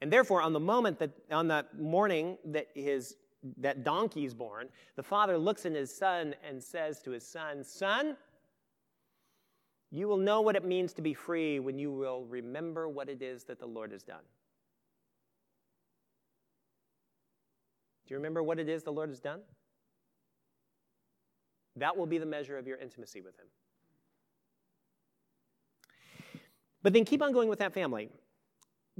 And 0.00 0.12
therefore, 0.12 0.42
on 0.42 0.52
the 0.52 0.60
moment 0.60 0.98
that, 0.98 1.10
on 1.30 1.48
that 1.48 1.78
morning 1.78 2.36
that 2.46 2.68
his 2.74 3.16
that 3.58 3.82
donkey 3.82 4.24
is 4.24 4.34
born, 4.34 4.68
the 4.96 5.02
father 5.02 5.36
looks 5.36 5.66
at 5.66 5.72
his 5.72 5.94
son 5.94 6.34
and 6.48 6.62
says 6.62 7.00
to 7.00 7.10
his 7.10 7.26
son, 7.26 7.64
Son, 7.64 8.16
you 9.90 10.08
will 10.08 10.16
know 10.16 10.40
what 10.40 10.56
it 10.56 10.64
means 10.64 10.92
to 10.94 11.02
be 11.02 11.12
free 11.12 11.58
when 11.58 11.78
you 11.78 11.92
will 11.92 12.24
remember 12.24 12.88
what 12.88 13.08
it 13.08 13.20
is 13.20 13.44
that 13.44 13.58
the 13.58 13.66
Lord 13.66 13.92
has 13.92 14.02
done. 14.02 14.22
Do 18.06 18.14
you 18.14 18.16
remember 18.16 18.42
what 18.42 18.58
it 18.58 18.68
is 18.68 18.82
the 18.82 18.92
Lord 18.92 19.10
has 19.10 19.20
done? 19.20 19.40
That 21.76 21.96
will 21.96 22.06
be 22.06 22.18
the 22.18 22.26
measure 22.26 22.58
of 22.58 22.66
your 22.66 22.78
intimacy 22.78 23.20
with 23.20 23.38
Him. 23.38 23.46
But 26.82 26.92
then 26.92 27.04
keep 27.04 27.22
on 27.22 27.32
going 27.32 27.48
with 27.48 27.58
that 27.60 27.72
family. 27.72 28.08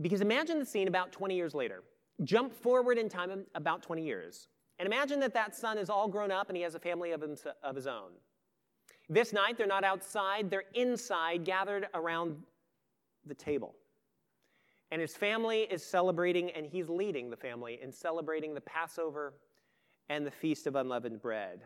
Because 0.01 0.21
imagine 0.21 0.59
the 0.59 0.66
scene 0.66 0.88
about 0.88 1.12
20 1.12 1.35
years 1.35 1.55
later. 1.55 1.83
Jump 2.25 2.53
forward 2.53 2.99
in 2.99 3.09
time 3.09 3.45
about 3.55 3.83
20 3.83 4.03
years. 4.03 4.49
And 4.79 4.87
imagine 4.87 5.21
that 5.21 5.35
that 5.35 5.55
son 5.55 5.79
is 5.79 5.90
all 5.90 6.09
grown 6.09 6.31
up 6.31 6.49
and 6.49 6.57
he 6.57 6.62
has 6.62 6.75
a 6.75 6.79
family 6.79 7.12
of, 7.12 7.23
of 7.62 7.77
his 7.77 7.87
own. 7.87 8.11
This 9.09 9.33
night, 9.33 9.59
they're 9.59 9.66
not 9.66 9.85
outside, 9.85 10.51
they're 10.51 10.64
inside, 10.75 11.45
gathered 11.45 11.87
around 11.92 12.37
the 13.27 13.35
table. 13.35 13.75
And 14.90 15.01
his 15.01 15.14
family 15.14 15.62
is 15.71 15.83
celebrating, 15.83 16.51
and 16.51 16.66
he's 16.66 16.88
leading 16.88 17.31
the 17.31 17.37
family 17.37 17.79
in 17.83 17.92
celebrating 17.92 18.55
the 18.55 18.61
Passover 18.61 19.35
and 20.09 20.27
the 20.27 20.31
Feast 20.31 20.66
of 20.66 20.77
Unleavened 20.77 21.21
Bread. 21.21 21.62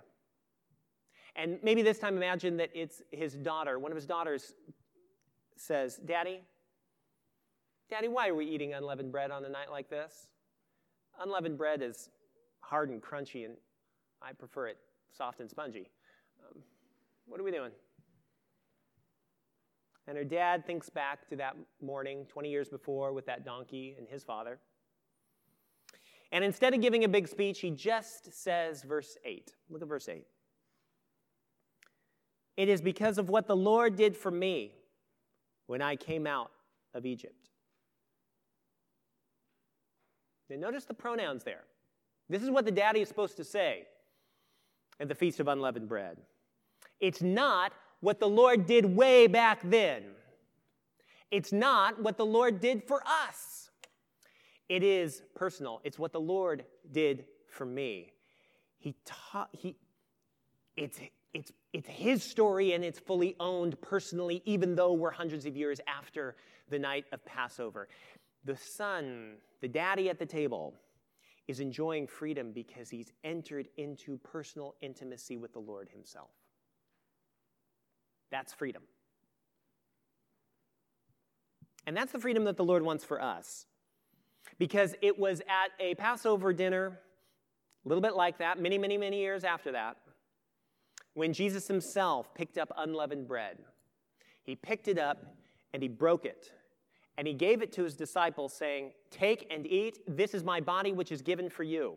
And 1.35 1.59
maybe 1.63 1.83
this 1.83 1.99
time 1.99 2.17
imagine 2.17 2.57
that 2.57 2.71
it's 2.75 3.03
his 3.11 3.35
daughter, 3.35 3.79
one 3.79 3.93
of 3.93 3.97
his 3.97 4.07
daughters 4.07 4.55
says, 5.57 5.97
Daddy, 6.05 6.43
Daddy, 7.89 8.09
why 8.09 8.29
are 8.29 8.35
we 8.35 8.47
eating 8.47 8.75
unleavened 8.75 9.13
bread 9.13 9.31
on 9.31 9.45
a 9.45 9.49
night 9.49 9.71
like 9.71 9.89
this? 9.89 10.29
Unleavened 11.21 11.57
bread 11.57 11.83
is 11.83 12.11
hard 12.61 12.91
and 12.91 13.01
crunchy, 13.01 13.45
and 13.45 13.55
I 14.21 14.33
prefer 14.33 14.69
it 14.69 14.79
soft 15.17 15.41
and 15.41 15.49
spongy. 15.49 15.89
Um, 16.45 16.63
what 17.27 17.41
are 17.41 17.45
we 17.45 17.53
doing? 17.53 17.71
And 20.09 20.17
her 20.17 20.25
dad 20.25 20.67
thinks 20.67 20.89
back 20.89 21.29
to 21.31 21.37
that 21.37 21.57
morning 21.81 22.27
20 22.29 22.49
years 22.49 22.69
before 22.69 23.13
with 23.13 23.27
that 23.27 23.45
donkey 23.45 23.97
and 23.99 24.09
his 24.09 24.23
father. 24.23 24.59
And 26.33 26.45
instead 26.45 26.75
of 26.75 26.81
giving 26.81 27.05
a 27.05 27.09
big 27.09 27.29
speech, 27.29 27.61
he 27.61 27.71
just 27.71 28.33
says, 28.33 28.83
verse 28.83 29.17
8. 29.25 29.55
Look 29.71 29.83
at 29.83 29.89
verse 29.89 30.09
8. 30.09 30.25
It 32.57 32.69
is 32.69 32.81
because 32.81 33.19
of 33.19 33.29
what 33.29 33.47
the 33.47 33.57
Lord 33.57 33.97
did 33.97 34.17
for 34.17 34.31
me 34.31 34.73
when 35.67 35.83
I 35.83 35.97
came 35.97 36.27
out 36.27 36.51
of 36.95 37.07
Egypt. 37.07 37.49
Now, 40.49 40.57
notice 40.57 40.85
the 40.85 40.95
pronouns 40.95 41.45
there. 41.45 41.65
This 42.29 42.43
is 42.43 42.51
what 42.51 42.65
the 42.65 42.71
daddy 42.71 43.01
is 43.01 43.09
supposed 43.09 43.37
to 43.37 43.45
say 43.45 43.87
at 45.01 45.09
the 45.09 45.15
Feast 45.15 45.41
of 45.41 45.49
Unleavened 45.49 45.89
Bread. 45.89 46.19
It's 47.01 47.23
not 47.23 47.73
what 48.01 48.21
the 48.21 48.29
Lord 48.29 48.67
did 48.67 48.85
way 48.85 49.27
back 49.27 49.61
then. 49.65 50.05
It's 51.31 51.53
not 51.53 52.01
what 52.01 52.17
the 52.17 52.27
Lord 52.27 52.61
did 52.61 52.85
for 52.85 53.03
us. 53.07 53.71
It 54.69 54.83
is 54.83 55.23
personal. 55.35 55.81
It's 55.85 55.99
what 55.99 56.13
the 56.13 56.21
Lord 56.21 56.65
did 56.93 57.25
for 57.49 57.67
me. 57.67 58.13
He 58.79 58.95
taught, 59.05 59.49
he, 59.53 59.77
it's, 60.77 60.99
it's, 61.37 61.53
it's 61.75 61.89
his 61.89 62.23
story 62.23 62.73
and 62.73 62.83
it's 62.83 62.99
fully 62.99 63.37
owned 63.39 63.79
personally, 63.83 64.41
even 64.47 64.75
though 64.75 64.95
we're 64.95 65.11
hundreds 65.11 65.45
of 65.45 65.55
years 65.55 65.81
after 65.87 66.35
the 66.71 66.79
night 66.79 67.05
of 67.13 67.23
Passover. 67.27 67.89
The 68.47 68.57
son, 68.57 69.35
the 69.61 69.69
daddy 69.69 70.09
at 70.09 70.19
the 70.19 70.25
table, 70.25 70.73
is 71.47 71.61
enjoying 71.61 72.07
freedom 72.07 72.53
because 72.53 72.89
he's 72.89 73.13
entered 73.23 73.69
into 73.77 74.17
personal 74.17 74.77
intimacy 74.81 75.37
with 75.37 75.53
the 75.53 75.59
Lord 75.59 75.91
himself. 75.91 76.31
That's 78.31 78.55
freedom. 78.55 78.83
And 81.87 81.95
that's 81.95 82.13
the 82.13 82.19
freedom 82.19 82.45
that 82.45 82.57
the 82.57 82.65
Lord 82.65 82.83
wants 82.83 83.05
for 83.05 83.21
us. 83.21 83.67
Because 84.59 84.95
it 85.03 85.19
was 85.19 85.41
at 85.41 85.71
a 85.79 85.95
Passover 85.97 86.55
dinner, 86.55 86.99
a 87.85 87.89
little 87.89 88.01
bit 88.01 88.17
like 88.17 88.39
that, 88.39 88.59
many, 88.59 88.79
many, 88.79 88.97
many 88.97 89.21
years 89.21 89.45
after 89.45 89.73
that, 89.73 89.99
when 91.17 91.33
Jesus 91.33 91.67
himself 91.67 92.35
picked 92.35 92.59
up 92.59 92.71
unleavened 92.77 93.27
bread. 93.27 93.57
He 94.43 94.55
picked 94.55 94.87
it 94.87 94.99
up 94.99 95.25
and 95.73 95.83
he 95.83 95.89
broke 95.89 96.27
it. 96.27 96.53
And 97.17 97.27
he 97.27 97.33
gave 97.33 97.63
it 97.63 97.73
to 97.73 97.85
his 97.85 97.95
disciples, 97.95 98.53
saying, 98.53 98.93
Take 99.11 99.47
and 99.51 99.67
eat. 99.67 100.01
This 100.07 100.35
is 100.35 100.45
my 100.45 100.61
body, 100.61 100.93
which 100.93 101.11
is 101.11 101.23
given 101.23 101.49
for 101.49 101.63
you. 101.63 101.95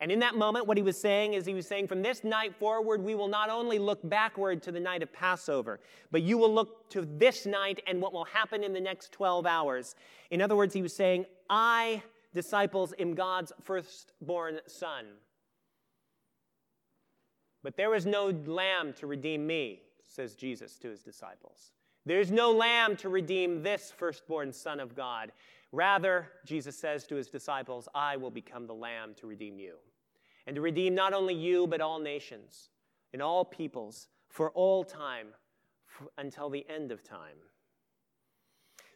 And 0.00 0.12
in 0.12 0.18
that 0.18 0.36
moment, 0.36 0.66
what 0.66 0.76
he 0.76 0.82
was 0.82 1.00
saying 1.00 1.32
is 1.32 1.46
he 1.46 1.54
was 1.54 1.66
saying, 1.66 1.86
from 1.86 2.02
this 2.02 2.24
night 2.24 2.54
forward, 2.54 3.02
we 3.02 3.14
will 3.14 3.28
not 3.28 3.48
only 3.48 3.78
look 3.78 4.06
backward 4.06 4.62
to 4.64 4.72
the 4.72 4.80
night 4.80 5.02
of 5.02 5.10
Passover, 5.10 5.80
but 6.10 6.20
you 6.20 6.36
will 6.36 6.52
look 6.52 6.90
to 6.90 7.08
this 7.16 7.46
night 7.46 7.82
and 7.86 8.02
what 8.02 8.12
will 8.12 8.26
happen 8.26 8.62
in 8.62 8.74
the 8.74 8.80
next 8.80 9.12
12 9.12 9.46
hours. 9.46 9.94
In 10.30 10.42
other 10.42 10.56
words, 10.56 10.74
he 10.74 10.82
was 10.82 10.94
saying, 10.94 11.24
I, 11.48 12.02
disciples, 12.34 12.92
am 12.98 13.14
God's 13.14 13.52
firstborn 13.62 14.58
son. 14.66 15.06
But 17.64 17.76
there 17.76 17.90
was 17.90 18.06
no 18.06 18.26
lamb 18.46 18.92
to 18.98 19.06
redeem 19.08 19.46
me, 19.46 19.80
says 20.06 20.34
Jesus 20.34 20.76
to 20.76 20.90
his 20.90 21.02
disciples. 21.02 21.72
There's 22.06 22.30
no 22.30 22.52
lamb 22.52 22.94
to 22.96 23.08
redeem 23.08 23.62
this 23.62 23.90
firstborn 23.96 24.52
son 24.52 24.78
of 24.78 24.94
God. 24.94 25.32
Rather, 25.72 26.28
Jesus 26.44 26.76
says 26.76 27.06
to 27.06 27.16
his 27.16 27.28
disciples, 27.28 27.88
I 27.94 28.18
will 28.18 28.30
become 28.30 28.66
the 28.66 28.74
lamb 28.74 29.14
to 29.16 29.26
redeem 29.26 29.58
you, 29.58 29.76
and 30.46 30.54
to 30.54 30.60
redeem 30.60 30.94
not 30.94 31.14
only 31.14 31.34
you, 31.34 31.66
but 31.66 31.80
all 31.80 31.98
nations 31.98 32.68
and 33.14 33.22
all 33.22 33.44
peoples 33.46 34.08
for 34.28 34.50
all 34.50 34.84
time 34.84 35.28
for, 35.86 36.08
until 36.18 36.50
the 36.50 36.66
end 36.68 36.92
of 36.92 37.02
time. 37.02 37.38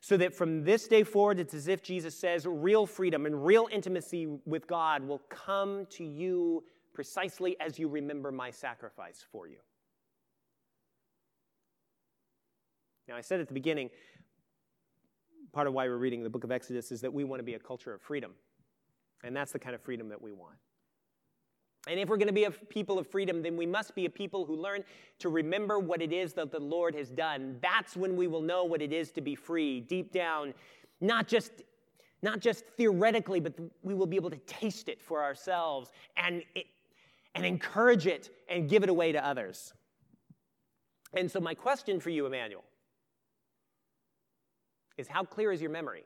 So 0.00 0.18
that 0.18 0.34
from 0.34 0.62
this 0.64 0.86
day 0.86 1.04
forward, 1.04 1.40
it's 1.40 1.54
as 1.54 1.68
if 1.68 1.82
Jesus 1.82 2.14
says 2.14 2.46
real 2.46 2.86
freedom 2.86 3.24
and 3.24 3.44
real 3.44 3.66
intimacy 3.72 4.26
with 4.44 4.66
God 4.66 5.02
will 5.02 5.22
come 5.30 5.86
to 5.90 6.04
you 6.04 6.62
precisely 6.98 7.56
as 7.60 7.78
you 7.78 7.86
remember 7.86 8.32
my 8.32 8.50
sacrifice 8.50 9.24
for 9.30 9.46
you. 9.46 9.58
Now, 13.06 13.14
I 13.14 13.20
said 13.20 13.38
at 13.38 13.46
the 13.46 13.54
beginning, 13.54 13.90
part 15.52 15.68
of 15.68 15.74
why 15.74 15.86
we're 15.86 15.96
reading 15.96 16.24
the 16.24 16.28
book 16.28 16.42
of 16.42 16.50
Exodus 16.50 16.90
is 16.90 17.00
that 17.02 17.14
we 17.14 17.22
want 17.22 17.38
to 17.38 17.44
be 17.44 17.54
a 17.54 17.58
culture 17.60 17.94
of 17.94 18.02
freedom. 18.02 18.32
And 19.22 19.36
that's 19.36 19.52
the 19.52 19.60
kind 19.60 19.76
of 19.76 19.80
freedom 19.80 20.08
that 20.08 20.20
we 20.20 20.32
want. 20.32 20.56
And 21.86 22.00
if 22.00 22.08
we're 22.08 22.16
going 22.16 22.26
to 22.26 22.32
be 22.32 22.46
a 22.46 22.50
people 22.50 22.98
of 22.98 23.06
freedom, 23.06 23.42
then 23.44 23.56
we 23.56 23.64
must 23.64 23.94
be 23.94 24.06
a 24.06 24.10
people 24.10 24.44
who 24.44 24.56
learn 24.56 24.82
to 25.20 25.28
remember 25.28 25.78
what 25.78 26.02
it 26.02 26.12
is 26.12 26.32
that 26.32 26.50
the 26.50 26.58
Lord 26.58 26.96
has 26.96 27.10
done. 27.10 27.58
That's 27.62 27.96
when 27.96 28.16
we 28.16 28.26
will 28.26 28.42
know 28.42 28.64
what 28.64 28.82
it 28.82 28.92
is 28.92 29.12
to 29.12 29.20
be 29.20 29.36
free, 29.36 29.82
deep 29.82 30.10
down, 30.10 30.52
not 31.00 31.28
just 31.28 31.62
not 32.22 32.40
just 32.40 32.64
theoretically, 32.76 33.38
but 33.38 33.52
we 33.84 33.94
will 33.94 34.04
be 34.04 34.16
able 34.16 34.30
to 34.30 34.38
taste 34.38 34.88
it 34.88 35.00
for 35.00 35.22
ourselves 35.22 35.92
and 36.16 36.42
it, 36.56 36.66
and 37.34 37.44
encourage 37.46 38.06
it 38.06 38.30
and 38.48 38.68
give 38.68 38.82
it 38.82 38.88
away 38.88 39.12
to 39.12 39.24
others. 39.24 39.72
And 41.14 41.30
so 41.30 41.40
my 41.40 41.54
question 41.54 42.00
for 42.00 42.10
you, 42.10 42.26
Emmanuel, 42.26 42.64
is 44.96 45.08
how 45.08 45.24
clear 45.24 45.52
is 45.52 45.60
your 45.60 45.70
memory? 45.70 46.04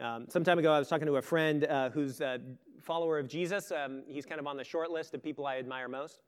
Um, 0.00 0.26
some 0.28 0.42
time 0.42 0.58
ago, 0.58 0.72
I 0.72 0.78
was 0.78 0.88
talking 0.88 1.06
to 1.06 1.16
a 1.16 1.22
friend 1.22 1.64
uh, 1.64 1.90
who's 1.90 2.22
a 2.22 2.40
follower 2.80 3.18
of 3.18 3.28
Jesus. 3.28 3.70
Um, 3.70 4.02
he's 4.08 4.24
kind 4.24 4.40
of 4.40 4.46
on 4.46 4.56
the 4.56 4.64
short 4.64 4.90
list 4.90 5.14
of 5.14 5.22
people 5.22 5.46
I 5.46 5.58
admire 5.58 5.88
most. 5.88 6.20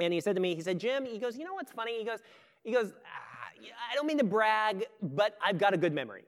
And 0.00 0.12
he 0.12 0.20
said 0.20 0.34
to 0.34 0.40
me, 0.40 0.54
he 0.54 0.62
said, 0.62 0.78
Jim, 0.78 1.04
he 1.04 1.18
goes, 1.18 1.36
you 1.36 1.44
know 1.44 1.54
what's 1.54 1.72
funny? 1.72 1.98
He 1.98 2.04
goes, 2.04 2.20
he 2.64 2.72
goes, 2.72 2.92
ah, 3.04 3.90
I 3.90 3.94
don't 3.94 4.06
mean 4.06 4.18
to 4.18 4.24
brag, 4.24 4.86
but 5.02 5.36
I've 5.44 5.58
got 5.58 5.74
a 5.74 5.76
good 5.76 5.92
memory. 5.92 6.24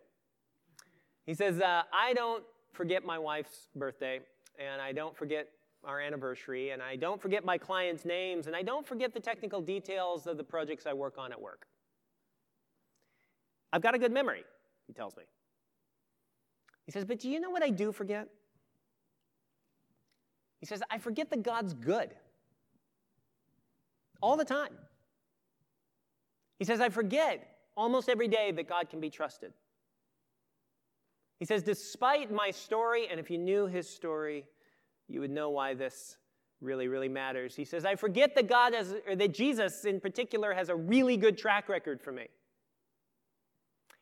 He 1.25 1.35
says, 1.35 1.61
uh, 1.61 1.83
I 1.93 2.13
don't 2.13 2.45
forget 2.79 3.05
my 3.05 3.19
wife's 3.19 3.67
birthday, 3.75 4.21
and 4.57 4.81
I 4.81 4.93
don't 4.93 5.17
forget 5.17 5.49
our 5.83 6.01
anniversary, 6.01 6.71
and 6.71 6.81
I 6.81 6.95
don't 6.95 7.21
forget 7.21 7.45
my 7.45 7.59
clients' 7.59 8.05
names, 8.05 8.47
and 8.47 8.55
I 8.55 8.63
don't 8.63 8.87
forget 8.87 9.13
the 9.13 9.19
technical 9.19 9.61
details 9.61 10.29
of 10.29 10.37
the 10.37 10.45
projects 10.45 10.87
I 10.87 10.93
work 10.93 11.19
on 11.19 11.33
at 11.33 11.41
work. 11.41 11.67
I've 13.73 13.83
got 13.83 13.97
a 13.97 13.99
good 13.99 14.13
memory, 14.13 14.45
he 14.87 14.93
tells 14.93 15.17
me. 15.17 15.25
He 16.87 16.93
says, 16.93 17.05
But 17.05 17.19
do 17.19 17.29
you 17.29 17.41
know 17.41 17.51
what 17.51 17.65
I 17.65 17.71
do 17.71 17.91
forget? 17.91 18.29
He 20.61 20.67
says, 20.67 20.81
I 20.89 20.99
forget 20.99 21.31
that 21.31 21.43
God's 21.43 21.75
good 21.75 22.11
all 24.23 24.37
the 24.37 24.45
time. 24.45 24.73
He 26.61 26.65
says, 26.65 26.81
I 26.81 26.91
forget 26.91 27.57
almost 27.77 28.09
every 28.09 28.29
day 28.29 28.53
that 28.53 28.69
God 28.69 28.89
can 28.89 29.01
be 29.01 29.11
trusted. 29.11 29.53
He 31.39 31.45
says, 31.45 31.63
despite 31.63 32.33
my 32.33 32.51
story, 32.51 33.07
and 33.09 33.21
if 33.21 33.31
you 33.31 33.39
knew 33.39 33.67
his 33.67 33.89
story, 33.89 34.45
you 35.09 35.21
would 35.21 35.31
know 35.31 35.51
why 35.51 35.75
this 35.75 36.17
really, 36.61 36.89
really 36.89 37.09
matters. 37.09 37.55
He 37.55 37.65
says, 37.65 37.85
I 37.85 37.95
forget 37.95 38.35
that 38.35 38.49
God 38.49 38.75
has, 38.75 38.95
or 39.07 39.15
that 39.15 39.33
Jesus 39.33 39.85
in 39.85 40.01
particular 40.01 40.53
has 40.53 40.69
a 40.69 40.75
really 40.75 41.17
good 41.17 41.39
track 41.39 41.69
record 41.69 42.01
for 42.01 42.11
me. 42.11 42.27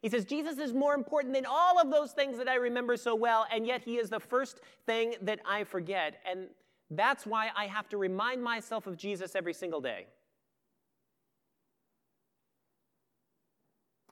He 0.00 0.08
says, 0.08 0.24
Jesus 0.24 0.58
is 0.58 0.72
more 0.72 0.94
important 0.94 1.34
than 1.34 1.44
all 1.46 1.80
of 1.80 1.90
those 1.90 2.12
things 2.12 2.38
that 2.38 2.48
I 2.48 2.54
remember 2.54 2.96
so 2.96 3.14
well, 3.14 3.46
and 3.52 3.66
yet 3.66 3.82
he 3.82 3.96
is 3.96 4.08
the 4.08 4.20
first 4.20 4.60
thing 4.86 5.14
that 5.22 5.40
I 5.46 5.64
forget. 5.64 6.20
And 6.30 6.48
that's 6.90 7.26
why 7.26 7.50
I 7.56 7.66
have 7.66 7.88
to 7.90 7.98
remind 7.98 8.42
myself 8.42 8.86
of 8.86 8.96
Jesus 8.96 9.34
every 9.34 9.52
single 9.52 9.80
day. 9.80 10.06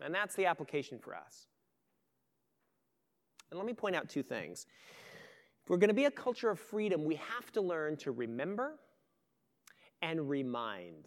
And 0.03 0.15
that's 0.15 0.35
the 0.35 0.47
application 0.47 0.99
for 0.99 1.15
us. 1.15 1.47
And 3.55 3.61
let 3.61 3.67
me 3.67 3.73
point 3.73 3.95
out 3.95 4.09
two 4.09 4.25
things. 4.25 4.67
If 5.63 5.71
we're 5.71 5.77
going 5.77 5.89
to 5.89 5.95
be 5.95 6.07
a 6.07 6.11
culture 6.11 6.51
of 6.51 6.59
freedom, 6.59 7.05
we 7.05 7.15
have 7.15 7.53
to 7.53 7.61
learn 7.61 7.97
to 7.99 8.11
remember 8.11 8.75
and 10.03 10.29
remind. 10.29 11.07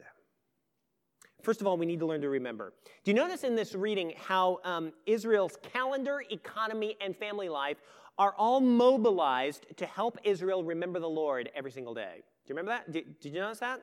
First 1.43 1.59
of 1.59 1.67
all, 1.67 1.77
we 1.77 1.85
need 1.85 1.99
to 1.99 2.05
learn 2.05 2.21
to 2.21 2.29
remember. 2.29 2.73
Do 3.03 3.11
you 3.11 3.15
notice 3.15 3.43
in 3.43 3.53
this 3.53 3.75
reading 3.75 4.13
how 4.15 4.59
um, 4.63 4.93
Israel's 5.05 5.57
calendar, 5.61 6.23
economy, 6.31 6.95
and 7.01 7.13
family 7.13 7.49
life 7.49 7.81
are 8.17 8.33
all 8.37 8.61
mobilized 8.61 9.65
to 9.75 9.85
help 9.85 10.17
Israel 10.23 10.63
remember 10.63 11.01
the 11.01 11.09
Lord 11.09 11.51
every 11.53 11.71
single 11.71 11.93
day? 11.93 12.15
Do 12.15 12.53
you 12.53 12.55
remember 12.55 12.71
that? 12.71 12.89
Did, 12.93 13.19
did 13.19 13.33
you 13.33 13.41
notice 13.41 13.59
that? 13.59 13.81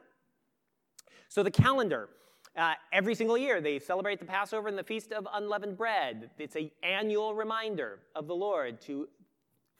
So 1.28 1.42
the 1.42 1.50
calendar, 1.50 2.08
uh, 2.56 2.74
every 2.92 3.14
single 3.14 3.36
year 3.36 3.60
they 3.60 3.78
celebrate 3.78 4.18
the 4.18 4.24
Passover 4.24 4.68
and 4.68 4.78
the 4.78 4.84
Feast 4.84 5.12
of 5.12 5.26
Unleavened 5.32 5.76
Bread. 5.76 6.30
It's 6.38 6.56
an 6.56 6.70
annual 6.82 7.34
reminder 7.34 8.00
of 8.14 8.26
the 8.26 8.34
Lord 8.34 8.80
to 8.82 9.08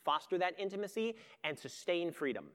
foster 0.05 0.39
that 0.39 0.55
intimacy, 0.59 1.17
and 1.43 1.59
sustain 1.59 2.13
freedom. 2.13 2.47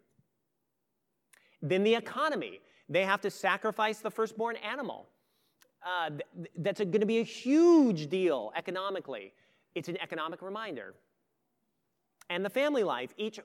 Then 1.61 1.83
the 1.83 1.95
economy. 1.95 2.59
They 2.87 3.03
have 3.03 3.21
to 3.21 3.29
sacrifice 3.29 3.99
the 3.99 4.09
firstborn 4.09 4.55
animal. 4.57 5.07
Uh, 5.85 6.09
th- 6.09 6.49
that's 6.57 6.79
going 6.79 6.99
to 6.99 7.05
be 7.05 7.19
a 7.19 7.23
huge 7.23 8.09
deal 8.09 8.51
economically. 8.55 9.33
It's 9.75 9.89
an 9.89 9.97
economic 10.01 10.41
reminder. 10.41 10.95
And 12.29 12.43
the 12.43 12.49
family 12.49 12.83
life, 12.83 13.13
each 13.17 13.39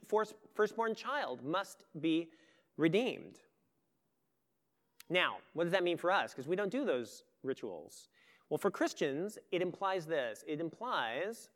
firstborn 0.55 0.95
child 0.95 1.45
must 1.45 1.85
be 2.01 2.29
redeemed. 2.77 3.39
Now, 5.15 5.37
what 5.53 5.65
does 5.65 5.73
that 5.73 5.85
mean 5.85 5.97
for 5.97 6.11
us? 6.11 6.33
Because 6.33 6.49
we 6.49 6.57
don't 6.57 6.73
do 6.73 6.85
those 6.85 7.23
rituals. 7.45 8.09
Well, 8.51 8.59
for 8.59 8.71
Christians, 8.71 9.39
it 9.53 9.63
implies 9.63 10.07
this 10.07 10.45
it 10.47 10.61
implies 10.61 11.49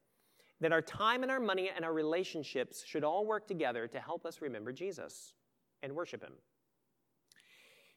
that 0.60 0.72
our 0.72 0.82
time 0.82 1.22
and 1.22 1.30
our 1.30 1.40
money 1.40 1.70
and 1.74 1.84
our 1.84 1.92
relationships 1.92 2.84
should 2.86 3.04
all 3.04 3.26
work 3.26 3.46
together 3.46 3.86
to 3.88 4.00
help 4.00 4.24
us 4.24 4.40
remember 4.40 4.72
Jesus 4.72 5.34
and 5.82 5.92
worship 5.94 6.22
Him. 6.22 6.32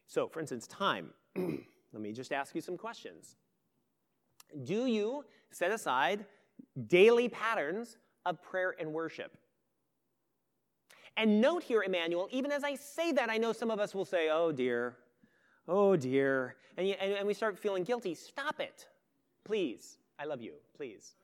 So, 0.06 0.28
for 0.28 0.40
instance, 0.40 0.66
time. 0.66 1.10
Let 1.36 2.02
me 2.02 2.12
just 2.12 2.32
ask 2.32 2.54
you 2.54 2.60
some 2.60 2.76
questions. 2.76 3.36
Do 4.64 4.86
you 4.86 5.24
set 5.50 5.70
aside 5.70 6.26
daily 6.88 7.28
patterns 7.28 7.98
of 8.24 8.42
prayer 8.42 8.74
and 8.78 8.92
worship. 8.92 9.36
And 11.16 11.40
note 11.40 11.62
here, 11.62 11.82
Emmanuel, 11.82 12.28
even 12.30 12.50
as 12.50 12.64
I 12.64 12.74
say 12.74 13.12
that, 13.12 13.28
I 13.28 13.36
know 13.36 13.52
some 13.52 13.70
of 13.70 13.78
us 13.78 13.94
will 13.94 14.04
say, 14.04 14.30
oh 14.30 14.50
dear, 14.50 14.96
oh 15.68 15.96
dear. 15.96 16.56
And, 16.76 16.88
and, 16.88 17.12
and 17.12 17.26
we 17.26 17.34
start 17.34 17.58
feeling 17.58 17.84
guilty. 17.84 18.14
Stop 18.14 18.60
it, 18.60 18.86
please. 19.44 19.98
I 20.18 20.24
love 20.24 20.40
you, 20.40 20.54
please. 20.76 21.14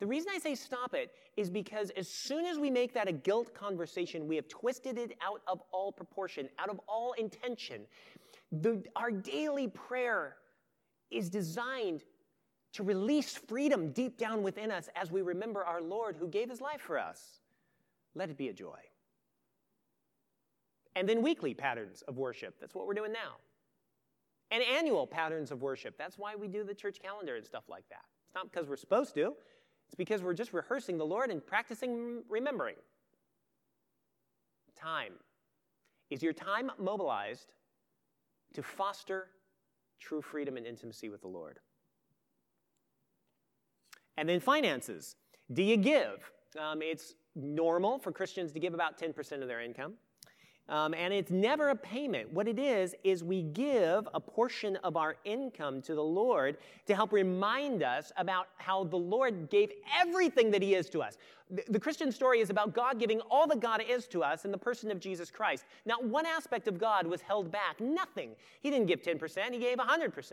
The 0.00 0.06
reason 0.06 0.32
I 0.34 0.38
say 0.38 0.54
stop 0.54 0.94
it 0.94 1.12
is 1.36 1.50
because 1.50 1.90
as 1.90 2.08
soon 2.08 2.44
as 2.44 2.58
we 2.58 2.70
make 2.70 2.92
that 2.94 3.08
a 3.08 3.12
guilt 3.12 3.54
conversation, 3.54 4.26
we 4.26 4.36
have 4.36 4.48
twisted 4.48 4.98
it 4.98 5.16
out 5.22 5.40
of 5.46 5.62
all 5.72 5.92
proportion, 5.92 6.48
out 6.58 6.68
of 6.68 6.80
all 6.88 7.12
intention. 7.12 7.82
The, 8.52 8.82
our 8.96 9.10
daily 9.10 9.68
prayer 9.68 10.36
is 11.10 11.30
designed 11.30 12.02
to 12.72 12.82
release 12.82 13.36
freedom 13.36 13.92
deep 13.92 14.18
down 14.18 14.42
within 14.42 14.70
us 14.70 14.88
as 14.96 15.10
we 15.10 15.22
remember 15.22 15.64
our 15.64 15.80
Lord 15.80 16.16
who 16.16 16.26
gave 16.26 16.50
his 16.50 16.60
life 16.60 16.80
for 16.80 16.98
us. 16.98 17.40
Let 18.14 18.30
it 18.30 18.36
be 18.36 18.48
a 18.48 18.52
joy. 18.52 18.78
And 20.96 21.08
then 21.08 21.22
weekly 21.22 21.54
patterns 21.54 22.02
of 22.02 22.18
worship. 22.18 22.54
That's 22.60 22.74
what 22.74 22.86
we're 22.86 22.94
doing 22.94 23.12
now. 23.12 23.36
And 24.50 24.62
annual 24.62 25.06
patterns 25.06 25.50
of 25.50 25.62
worship. 25.62 25.96
That's 25.98 26.18
why 26.18 26.36
we 26.36 26.46
do 26.46 26.62
the 26.62 26.74
church 26.74 26.98
calendar 27.02 27.36
and 27.36 27.44
stuff 27.44 27.64
like 27.68 27.88
that. 27.88 28.04
It's 28.26 28.34
not 28.34 28.50
because 28.50 28.68
we're 28.68 28.76
supposed 28.76 29.14
to, 29.14 29.34
it's 29.86 29.94
because 29.96 30.22
we're 30.22 30.34
just 30.34 30.52
rehearsing 30.52 30.98
the 30.98 31.06
Lord 31.06 31.30
and 31.30 31.44
practicing 31.44 32.22
remembering. 32.28 32.76
Time. 34.76 35.14
Is 36.10 36.22
your 36.22 36.32
time 36.32 36.70
mobilized 36.78 37.54
to 38.52 38.62
foster 38.62 39.28
true 39.98 40.22
freedom 40.22 40.56
and 40.56 40.66
intimacy 40.66 41.08
with 41.08 41.22
the 41.22 41.28
Lord? 41.28 41.58
And 44.16 44.28
then 44.28 44.40
finances. 44.40 45.16
Do 45.52 45.62
you 45.62 45.76
give? 45.76 46.30
Um, 46.60 46.82
it's 46.82 47.14
normal 47.34 47.98
for 47.98 48.12
Christians 48.12 48.52
to 48.52 48.60
give 48.60 48.74
about 48.74 48.98
10% 48.98 49.42
of 49.42 49.48
their 49.48 49.60
income. 49.60 49.94
Um, 50.68 50.94
and 50.94 51.12
it's 51.12 51.30
never 51.30 51.68
a 51.68 51.76
payment. 51.76 52.32
What 52.32 52.48
it 52.48 52.58
is, 52.58 52.94
is 53.04 53.22
we 53.22 53.42
give 53.42 54.08
a 54.14 54.20
portion 54.20 54.76
of 54.76 54.96
our 54.96 55.16
income 55.24 55.82
to 55.82 55.94
the 55.94 56.02
Lord 56.02 56.56
to 56.86 56.94
help 56.94 57.12
remind 57.12 57.82
us 57.82 58.12
about 58.16 58.48
how 58.56 58.84
the 58.84 58.96
Lord 58.96 59.50
gave 59.50 59.70
everything 60.00 60.50
that 60.52 60.62
He 60.62 60.74
is 60.74 60.88
to 60.90 61.02
us. 61.02 61.18
The, 61.50 61.64
the 61.68 61.80
Christian 61.80 62.10
story 62.10 62.40
is 62.40 62.48
about 62.48 62.74
God 62.74 62.98
giving 62.98 63.20
all 63.30 63.46
that 63.48 63.60
God 63.60 63.82
is 63.86 64.06
to 64.08 64.22
us 64.22 64.46
in 64.46 64.50
the 64.50 64.58
person 64.58 64.90
of 64.90 65.00
Jesus 65.00 65.30
Christ. 65.30 65.64
Now, 65.84 65.96
one 66.00 66.24
aspect 66.24 66.66
of 66.66 66.78
God 66.78 67.06
was 67.06 67.20
held 67.20 67.52
back 67.52 67.78
nothing. 67.78 68.30
He 68.62 68.70
didn't 68.70 68.86
give 68.86 69.02
10%, 69.02 69.52
He 69.52 69.58
gave 69.58 69.76
100%. 69.76 70.32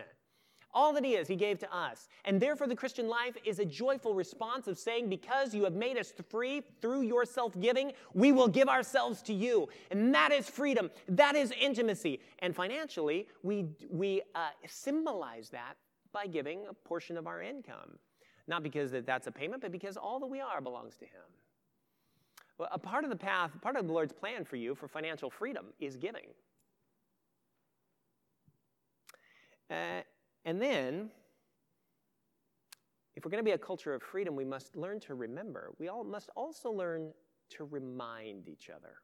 All 0.74 0.94
that 0.94 1.04
He 1.04 1.16
is, 1.16 1.28
He 1.28 1.36
gave 1.36 1.60
to 1.60 1.76
us. 1.76 2.08
And 2.26 2.40
therefore, 2.40 2.68
the 2.68 2.76
Christian 2.76 3.08
life 3.08 3.36
is 3.46 3.60
a 3.60 3.66
joyful 3.66 4.14
response 4.14 4.68
of 4.68 4.78
saying, 4.78 5.10
Because 5.10 5.54
you 5.54 5.64
have 5.64 5.74
made 5.74 5.98
us 5.98 6.14
free 6.30 6.64
through 6.82 7.02
your 7.02 7.26
self 7.26 7.60
giving, 7.60 7.92
we 8.14 8.32
will 8.32 8.48
give 8.48 8.70
ourselves 8.70 9.22
to 9.24 9.34
you. 9.34 9.68
And 9.90 10.14
that 10.14 10.32
is 10.32 10.50
freedom. 10.50 10.90
That 11.10 11.36
is 11.36 11.54
intimacy. 11.60 12.20
And 12.40 12.56
financially, 12.56 13.28
we, 13.44 13.68
we 13.90 14.22
uh, 14.36 14.50
symbolize 14.68 15.50
that 15.50 15.76
by 16.14 16.28
giving 16.28 16.66
a 16.70 16.74
portion 16.74 17.18
of 17.18 17.28
our 17.28 17.42
income. 17.42 17.98
Not 18.48 18.64
because 18.64 18.92
that 18.92 19.06
that's 19.06 19.28
a 19.28 19.32
payment, 19.32 19.62
but 19.62 19.72
because 19.72 19.98
all 19.98 20.20
that 20.20 20.28
we 20.28 20.42
are 20.42 20.62
belongs 20.62 20.98
to 20.98 21.06
Him. 21.06 21.22
Well, 22.58 22.70
a 22.72 22.80
part 22.80 23.04
of 23.04 23.10
the 23.10 23.16
path, 23.16 23.52
part 23.62 23.76
of 23.76 23.88
the 23.88 23.94
Lord's 23.94 24.14
plan 24.14 24.46
for 24.46 24.56
you 24.56 24.76
for 24.76 24.88
financial 24.88 25.30
freedom 25.30 25.68
is 25.80 25.98
giving. 25.98 26.28
Uh, 29.70 30.02
and 30.46 30.62
then, 30.62 31.10
if 33.16 33.26
we're 33.26 33.32
going 33.32 33.44
to 33.44 33.48
be 33.48 33.52
a 33.52 33.58
culture 33.58 33.94
of 33.94 34.02
freedom, 34.02 34.36
we 34.36 34.46
must 34.46 34.76
learn 34.76 35.00
to 35.02 35.16
remember. 35.16 35.72
We 35.80 35.88
all 35.88 36.04
must 36.04 36.30
also 36.36 36.72
learn 36.72 37.12
to 37.52 37.66
remind 37.66 38.48
each 38.48 38.70
other. 38.70 38.96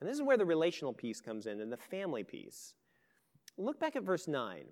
And 0.00 0.08
this 0.08 0.16
is 0.16 0.22
where 0.22 0.38
the 0.38 0.46
relational 0.46 0.92
piece 0.92 1.20
comes 1.20 1.46
in 1.46 1.60
and 1.60 1.70
the 1.70 1.76
family 1.76 2.24
piece. 2.24 2.74
Look 3.58 3.78
back 3.78 3.96
at 3.96 4.02
verse 4.02 4.26
9. 4.26 4.64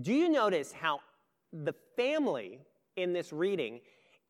Do 0.00 0.12
you 0.12 0.28
notice 0.28 0.72
how 0.72 1.00
the 1.52 1.74
family 1.96 2.60
in 2.96 3.12
this 3.12 3.32
reading 3.32 3.80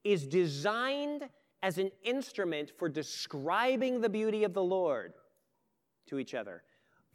is 0.05 0.27
designed 0.27 1.29
as 1.63 1.79
an 1.79 1.91
instrument 2.05 2.71
for 2.79 2.89
describing 2.89 4.01
the 4.01 4.09
beauty 4.09 4.45
of 4.45 4.55
the 4.55 4.63
Lord 4.63 5.15
to 6.09 6.19
each 6.19 6.35
other? 6.35 6.63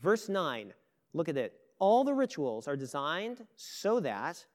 Verse 0.02 0.30
9, 0.30 0.74
look 1.14 1.30
at 1.30 1.38
it. 1.38 1.54
All 1.84 2.06
the 2.06 2.13
rituals 2.13 2.65
are 2.69 2.78
designed 2.78 3.46
so 3.58 4.00
that 4.00 4.46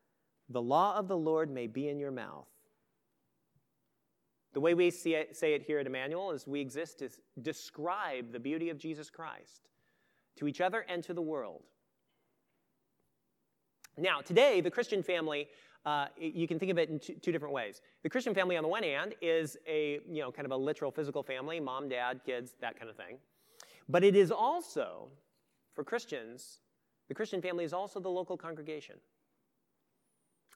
the 0.49 0.63
law 0.63 0.97
of 0.97 1.09
the 1.09 1.17
Lord 1.19 1.51
may 1.51 1.67
be 1.67 1.91
in 1.91 1.99
your 1.99 2.11
mouth. 2.11 2.49
The 4.55 4.61
way 4.61 4.73
we 4.73 4.89
it, 4.89 5.37
say 5.37 5.53
it 5.53 5.63
here 5.63 5.79
at 5.79 5.87
Emmanuel 5.87 6.31
is 6.31 6.47
we 6.47 6.59
exist 6.59 7.01
to 7.01 7.11
describe 7.43 8.33
the 8.33 8.41
beauty 8.41 8.71
of 8.71 8.79
Jesus 8.79 9.11
Christ 9.11 9.69
to 10.37 10.49
each 10.49 10.63
other 10.63 10.87
and 10.89 11.05
to 11.05 11.13
the 11.13 11.21
world. 11.21 11.65
Now, 13.99 14.23
today, 14.23 14.63
the 14.63 14.71
Christian 14.71 15.03
family, 15.03 15.49
uh, 15.85 16.07
you 16.19 16.49
can 16.49 16.59
think 16.59 16.73
of 16.73 16.79
it 16.79 16.89
in 16.89 16.99
two, 16.99 17.13
two, 17.17 17.31
different 17.31 17.53
ways. 17.53 17.83
The 18.05 18.09
Christian 18.09 18.33
family, 18.33 18.57
on 18.57 18.63
the 18.63 18.71
one 18.71 18.85
hand, 18.85 19.15
is 19.21 19.59
a, 19.67 20.01
you 20.09 20.23
know, 20.23 20.33
kind 20.33 20.47
of 20.47 20.53
a 20.53 20.57
literal 20.57 20.91
physical 20.91 21.23
family 21.23 21.61
mom, 21.61 21.91
dad, 21.91 22.23
kids, 22.25 22.55
that 22.63 22.79
kind 22.79 22.89
of 22.89 22.97
thing. 22.97 23.19
But 23.87 24.03
it 24.03 24.17
is 24.17 24.31
also, 24.31 25.09
for 25.75 25.85
Christians, 25.85 26.61
the 27.09 27.15
Christian 27.15 27.41
family 27.41 27.65
is 27.65 27.73
also 27.73 28.01
the 28.01 28.11
local 28.11 28.37
congregation. 28.37 28.97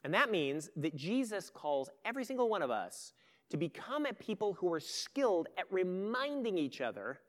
And 0.05 0.13
that 0.15 0.31
means 0.31 0.71
that 0.77 0.97
Jesus 0.97 1.51
calls 1.51 1.89
every 2.05 2.25
single 2.25 2.49
one 2.49 2.63
of 2.63 2.71
us 2.71 3.13
to 3.51 3.57
become 3.57 4.07
a 4.07 4.13
people 4.13 4.55
who 4.55 4.73
are 4.73 4.81
skilled 4.81 5.49
at 5.59 5.65
reminding 5.71 6.59
each 6.59 6.81
other 6.81 7.21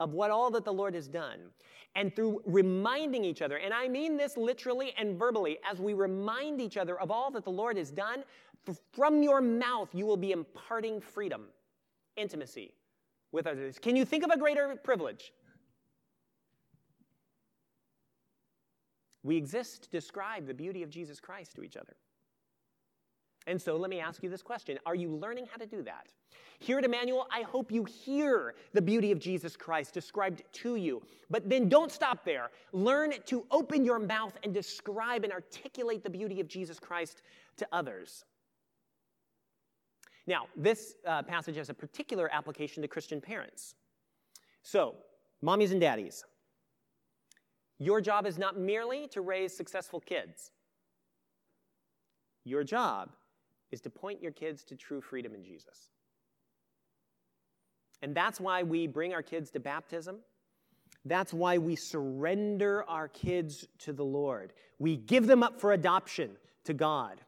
of 0.00 0.12
what 0.12 0.30
all 0.30 0.50
that 0.52 0.64
the 0.64 0.72
Lord 0.72 0.94
has 0.94 1.08
done. 1.08 1.40
And 1.94 2.14
through 2.14 2.42
reminding 2.46 3.24
each 3.24 3.42
other, 3.42 3.56
and 3.56 3.74
I 3.74 3.88
mean 3.88 4.16
this 4.16 4.36
literally 4.36 4.94
and 4.96 5.18
verbally, 5.18 5.58
as 5.70 5.80
we 5.80 5.94
remind 5.94 6.60
each 6.60 6.76
other 6.76 7.00
of 7.00 7.10
all 7.10 7.30
that 7.32 7.44
the 7.44 7.50
Lord 7.50 7.76
has 7.76 7.90
done, 7.90 8.22
from 8.92 9.22
your 9.22 9.40
mouth 9.40 9.88
you 9.92 10.06
will 10.06 10.16
be 10.16 10.32
imparting 10.32 11.00
freedom, 11.00 11.46
intimacy 12.16 12.74
with 13.32 13.46
others. 13.46 13.78
Can 13.78 13.96
you 13.96 14.04
think 14.04 14.24
of 14.24 14.30
a 14.30 14.38
greater 14.38 14.76
privilege? 14.76 15.32
We 19.28 19.36
exist 19.36 19.82
to 19.82 19.90
describe 19.90 20.46
the 20.46 20.54
beauty 20.54 20.82
of 20.82 20.88
Jesus 20.88 21.20
Christ 21.20 21.54
to 21.56 21.62
each 21.62 21.76
other. 21.76 21.94
And 23.46 23.60
so 23.60 23.76
let 23.76 23.90
me 23.90 24.00
ask 24.00 24.22
you 24.22 24.30
this 24.30 24.40
question 24.40 24.78
Are 24.86 24.94
you 24.94 25.10
learning 25.10 25.44
how 25.50 25.58
to 25.58 25.66
do 25.66 25.82
that? 25.82 26.06
Here 26.60 26.78
at 26.78 26.84
Emmanuel, 26.86 27.26
I 27.30 27.42
hope 27.42 27.70
you 27.70 27.84
hear 27.84 28.54
the 28.72 28.80
beauty 28.80 29.12
of 29.12 29.18
Jesus 29.18 29.54
Christ 29.54 29.92
described 29.92 30.44
to 30.54 30.76
you. 30.76 31.02
But 31.28 31.46
then 31.46 31.68
don't 31.68 31.92
stop 31.92 32.24
there. 32.24 32.48
Learn 32.72 33.12
to 33.26 33.44
open 33.50 33.84
your 33.84 33.98
mouth 33.98 34.32
and 34.44 34.54
describe 34.54 35.24
and 35.24 35.32
articulate 35.34 36.02
the 36.02 36.08
beauty 36.08 36.40
of 36.40 36.48
Jesus 36.48 36.80
Christ 36.80 37.20
to 37.58 37.68
others. 37.70 38.24
Now, 40.26 40.46
this 40.56 40.94
uh, 41.06 41.22
passage 41.22 41.56
has 41.56 41.68
a 41.68 41.74
particular 41.74 42.30
application 42.32 42.80
to 42.80 42.88
Christian 42.88 43.20
parents. 43.20 43.74
So, 44.62 44.94
mommies 45.44 45.70
and 45.70 45.82
daddies, 45.82 46.24
your 47.78 48.00
job 48.00 48.26
is 48.26 48.38
not 48.38 48.58
merely 48.58 49.06
to 49.08 49.20
raise 49.20 49.56
successful 49.56 50.00
kids. 50.00 50.50
Your 52.44 52.64
job 52.64 53.10
is 53.70 53.80
to 53.82 53.90
point 53.90 54.22
your 54.22 54.32
kids 54.32 54.64
to 54.64 54.76
true 54.76 55.00
freedom 55.00 55.34
in 55.34 55.44
Jesus. 55.44 55.90
And 58.02 58.14
that's 58.14 58.40
why 58.40 58.62
we 58.62 58.86
bring 58.86 59.12
our 59.12 59.22
kids 59.22 59.50
to 59.50 59.60
baptism. 59.60 60.18
That's 61.04 61.32
why 61.32 61.58
we 61.58 61.76
surrender 61.76 62.84
our 62.88 63.08
kids 63.08 63.66
to 63.80 63.92
the 63.92 64.04
Lord. 64.04 64.52
We 64.78 64.96
give 64.96 65.26
them 65.26 65.42
up 65.42 65.60
for 65.60 65.72
adoption 65.72 66.30
to 66.64 66.74
God. 66.74 67.20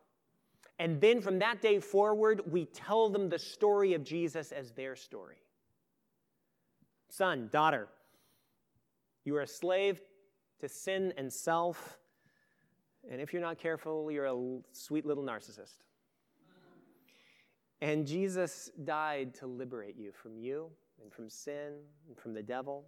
And 0.78 1.00
then 1.00 1.20
from 1.20 1.38
that 1.40 1.60
day 1.60 1.78
forward, 1.78 2.40
we 2.50 2.64
tell 2.64 3.10
them 3.10 3.28
the 3.28 3.38
story 3.38 3.94
of 3.94 4.02
Jesus 4.02 4.52
as 4.52 4.72
their 4.72 4.96
story. 4.96 5.36
Son, 7.10 7.48
daughter, 7.52 7.88
you 9.24 9.36
are 9.36 9.42
a 9.42 9.46
slave 9.46 10.00
to 10.60 10.68
sin 10.68 11.12
and 11.16 11.32
self. 11.32 11.98
And 13.10 13.20
if 13.20 13.32
you're 13.32 13.42
not 13.42 13.58
careful, 13.58 14.10
you're 14.10 14.26
a 14.26 14.58
sweet 14.72 15.06
little 15.06 15.24
narcissist. 15.24 15.82
And 17.82 18.06
Jesus 18.06 18.70
died 18.84 19.34
to 19.36 19.46
liberate 19.46 19.96
you 19.96 20.12
from 20.12 20.36
you 20.36 20.70
and 21.02 21.12
from 21.12 21.30
sin 21.30 21.72
and 22.08 22.18
from 22.18 22.34
the 22.34 22.42
devil 22.42 22.84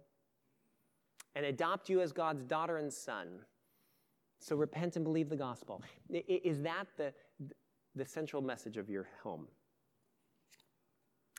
and 1.35 1.45
adopt 1.45 1.89
you 1.89 2.01
as 2.01 2.11
God's 2.11 2.43
daughter 2.43 2.77
and 2.77 2.93
son. 2.93 3.39
So 4.39 4.55
repent 4.55 4.95
and 4.95 5.05
believe 5.05 5.29
the 5.29 5.35
gospel. 5.35 5.81
Is 6.09 6.61
that 6.61 6.85
the, 6.97 7.13
the 7.95 8.05
central 8.05 8.41
message 8.41 8.77
of 8.77 8.89
your 8.89 9.07
home? 9.23 9.47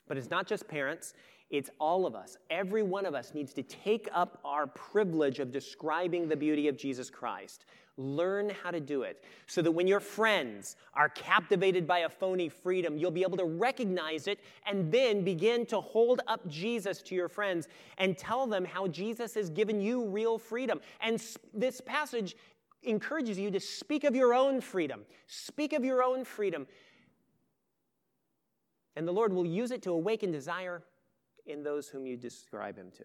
But 0.08 0.16
it's 0.16 0.30
not 0.30 0.46
just 0.46 0.66
parents, 0.66 1.14
it's 1.50 1.70
all 1.78 2.06
of 2.06 2.14
us. 2.14 2.36
Every 2.50 2.82
one 2.82 3.06
of 3.06 3.14
us 3.14 3.34
needs 3.34 3.52
to 3.54 3.62
take 3.62 4.08
up 4.12 4.40
our 4.44 4.66
privilege 4.66 5.38
of 5.38 5.52
describing 5.52 6.28
the 6.28 6.36
beauty 6.36 6.68
of 6.68 6.76
Jesus 6.76 7.10
Christ. 7.10 7.66
Learn 7.96 8.50
how 8.50 8.72
to 8.72 8.80
do 8.80 9.02
it 9.02 9.22
so 9.46 9.62
that 9.62 9.70
when 9.70 9.86
your 9.86 10.00
friends 10.00 10.74
are 10.94 11.08
captivated 11.08 11.86
by 11.86 12.00
a 12.00 12.08
phony 12.08 12.48
freedom, 12.48 12.98
you'll 12.98 13.12
be 13.12 13.22
able 13.22 13.36
to 13.36 13.44
recognize 13.44 14.26
it 14.26 14.40
and 14.66 14.90
then 14.90 15.22
begin 15.22 15.64
to 15.66 15.80
hold 15.80 16.20
up 16.26 16.44
Jesus 16.48 17.02
to 17.02 17.14
your 17.14 17.28
friends 17.28 17.68
and 17.98 18.18
tell 18.18 18.48
them 18.48 18.64
how 18.64 18.88
Jesus 18.88 19.34
has 19.34 19.48
given 19.48 19.80
you 19.80 20.04
real 20.06 20.38
freedom. 20.38 20.80
And 21.00 21.22
this 21.52 21.80
passage 21.80 22.34
encourages 22.82 23.38
you 23.38 23.52
to 23.52 23.60
speak 23.60 24.02
of 24.02 24.16
your 24.16 24.34
own 24.34 24.60
freedom. 24.60 25.02
Speak 25.28 25.72
of 25.72 25.84
your 25.84 26.02
own 26.02 26.24
freedom. 26.24 26.66
And 28.96 29.06
the 29.06 29.12
Lord 29.12 29.32
will 29.32 29.46
use 29.46 29.70
it 29.70 29.82
to 29.82 29.92
awaken 29.92 30.32
desire 30.32 30.82
in 31.46 31.62
those 31.62 31.88
whom 31.88 32.06
you 32.06 32.16
describe 32.16 32.76
him 32.76 32.90
to. 32.98 33.04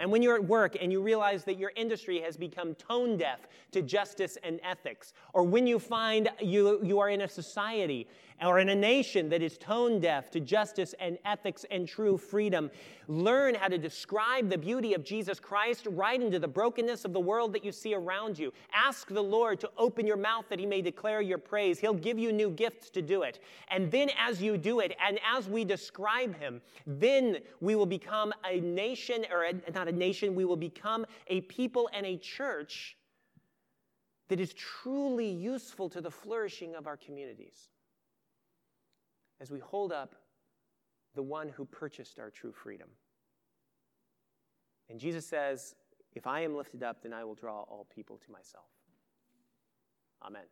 And 0.00 0.10
when 0.10 0.22
you're 0.22 0.34
at 0.34 0.44
work 0.44 0.78
and 0.80 0.90
you 0.90 1.02
realize 1.02 1.44
that 1.44 1.58
your 1.58 1.72
industry 1.76 2.20
has 2.20 2.36
become 2.38 2.74
tone 2.74 3.18
deaf 3.18 3.40
to 3.72 3.82
justice 3.82 4.38
and 4.42 4.58
ethics, 4.64 5.12
or 5.34 5.42
when 5.42 5.66
you 5.66 5.78
find 5.78 6.30
you, 6.40 6.80
you 6.82 6.98
are 7.00 7.10
in 7.10 7.20
a 7.20 7.28
society 7.28 8.08
or 8.42 8.58
in 8.58 8.70
a 8.70 8.74
nation 8.74 9.28
that 9.28 9.42
is 9.42 9.58
tone 9.58 10.00
deaf 10.00 10.30
to 10.30 10.40
justice 10.40 10.94
and 10.98 11.18
ethics 11.24 11.64
and 11.70 11.86
true 11.86 12.16
freedom, 12.16 12.70
learn 13.06 13.54
how 13.54 13.68
to 13.68 13.76
describe 13.76 14.48
the 14.48 14.56
beauty 14.56 14.94
of 14.94 15.04
Jesus 15.04 15.38
Christ 15.38 15.86
right 15.90 16.20
into 16.20 16.38
the 16.38 16.48
brokenness 16.48 17.04
of 17.04 17.12
the 17.12 17.20
world 17.20 17.52
that 17.52 17.64
you 17.64 17.72
see 17.72 17.94
around 17.94 18.38
you. 18.38 18.52
Ask 18.72 19.08
the 19.08 19.22
Lord 19.22 19.60
to 19.60 19.70
open 19.76 20.06
your 20.06 20.16
mouth 20.16 20.46
that 20.48 20.58
He 20.58 20.66
may 20.66 20.80
declare 20.80 21.20
your 21.20 21.38
praise. 21.38 21.78
He'll 21.78 21.92
give 21.92 22.18
you 22.18 22.32
new 22.32 22.50
gifts 22.50 22.88
to 22.90 23.02
do 23.02 23.22
it. 23.22 23.40
And 23.68 23.90
then, 23.90 24.10
as 24.18 24.40
you 24.40 24.56
do 24.56 24.80
it, 24.80 24.96
and 25.06 25.18
as 25.30 25.48
we 25.48 25.64
describe 25.64 26.38
Him, 26.38 26.62
then 26.86 27.38
we 27.60 27.74
will 27.74 27.86
become 27.86 28.32
a 28.48 28.60
nation, 28.60 29.26
or 29.30 29.44
a, 29.44 29.52
not 29.72 29.88
a 29.88 29.92
nation, 29.92 30.34
we 30.34 30.44
will 30.44 30.56
become 30.56 31.04
a 31.26 31.42
people 31.42 31.90
and 31.92 32.06
a 32.06 32.16
church 32.16 32.96
that 34.28 34.40
is 34.40 34.54
truly 34.54 35.28
useful 35.28 35.88
to 35.90 36.00
the 36.00 36.10
flourishing 36.10 36.76
of 36.76 36.86
our 36.86 36.96
communities 36.96 37.68
as 39.40 39.50
we 39.50 39.58
hold 39.58 39.92
up 39.92 40.14
the 41.14 41.22
one 41.22 41.48
who 41.48 41.64
purchased 41.64 42.18
our 42.18 42.30
true 42.30 42.52
freedom. 42.52 42.88
And 44.88 45.00
Jesus 45.00 45.26
says, 45.26 45.74
If 46.14 46.26
I 46.26 46.40
am 46.40 46.56
lifted 46.56 46.82
up, 46.82 47.02
then 47.02 47.12
I 47.12 47.24
will 47.24 47.34
draw 47.34 47.62
all 47.62 47.86
people 47.94 48.18
to 48.18 48.30
myself. 48.30 48.66
Amen. 50.22 50.42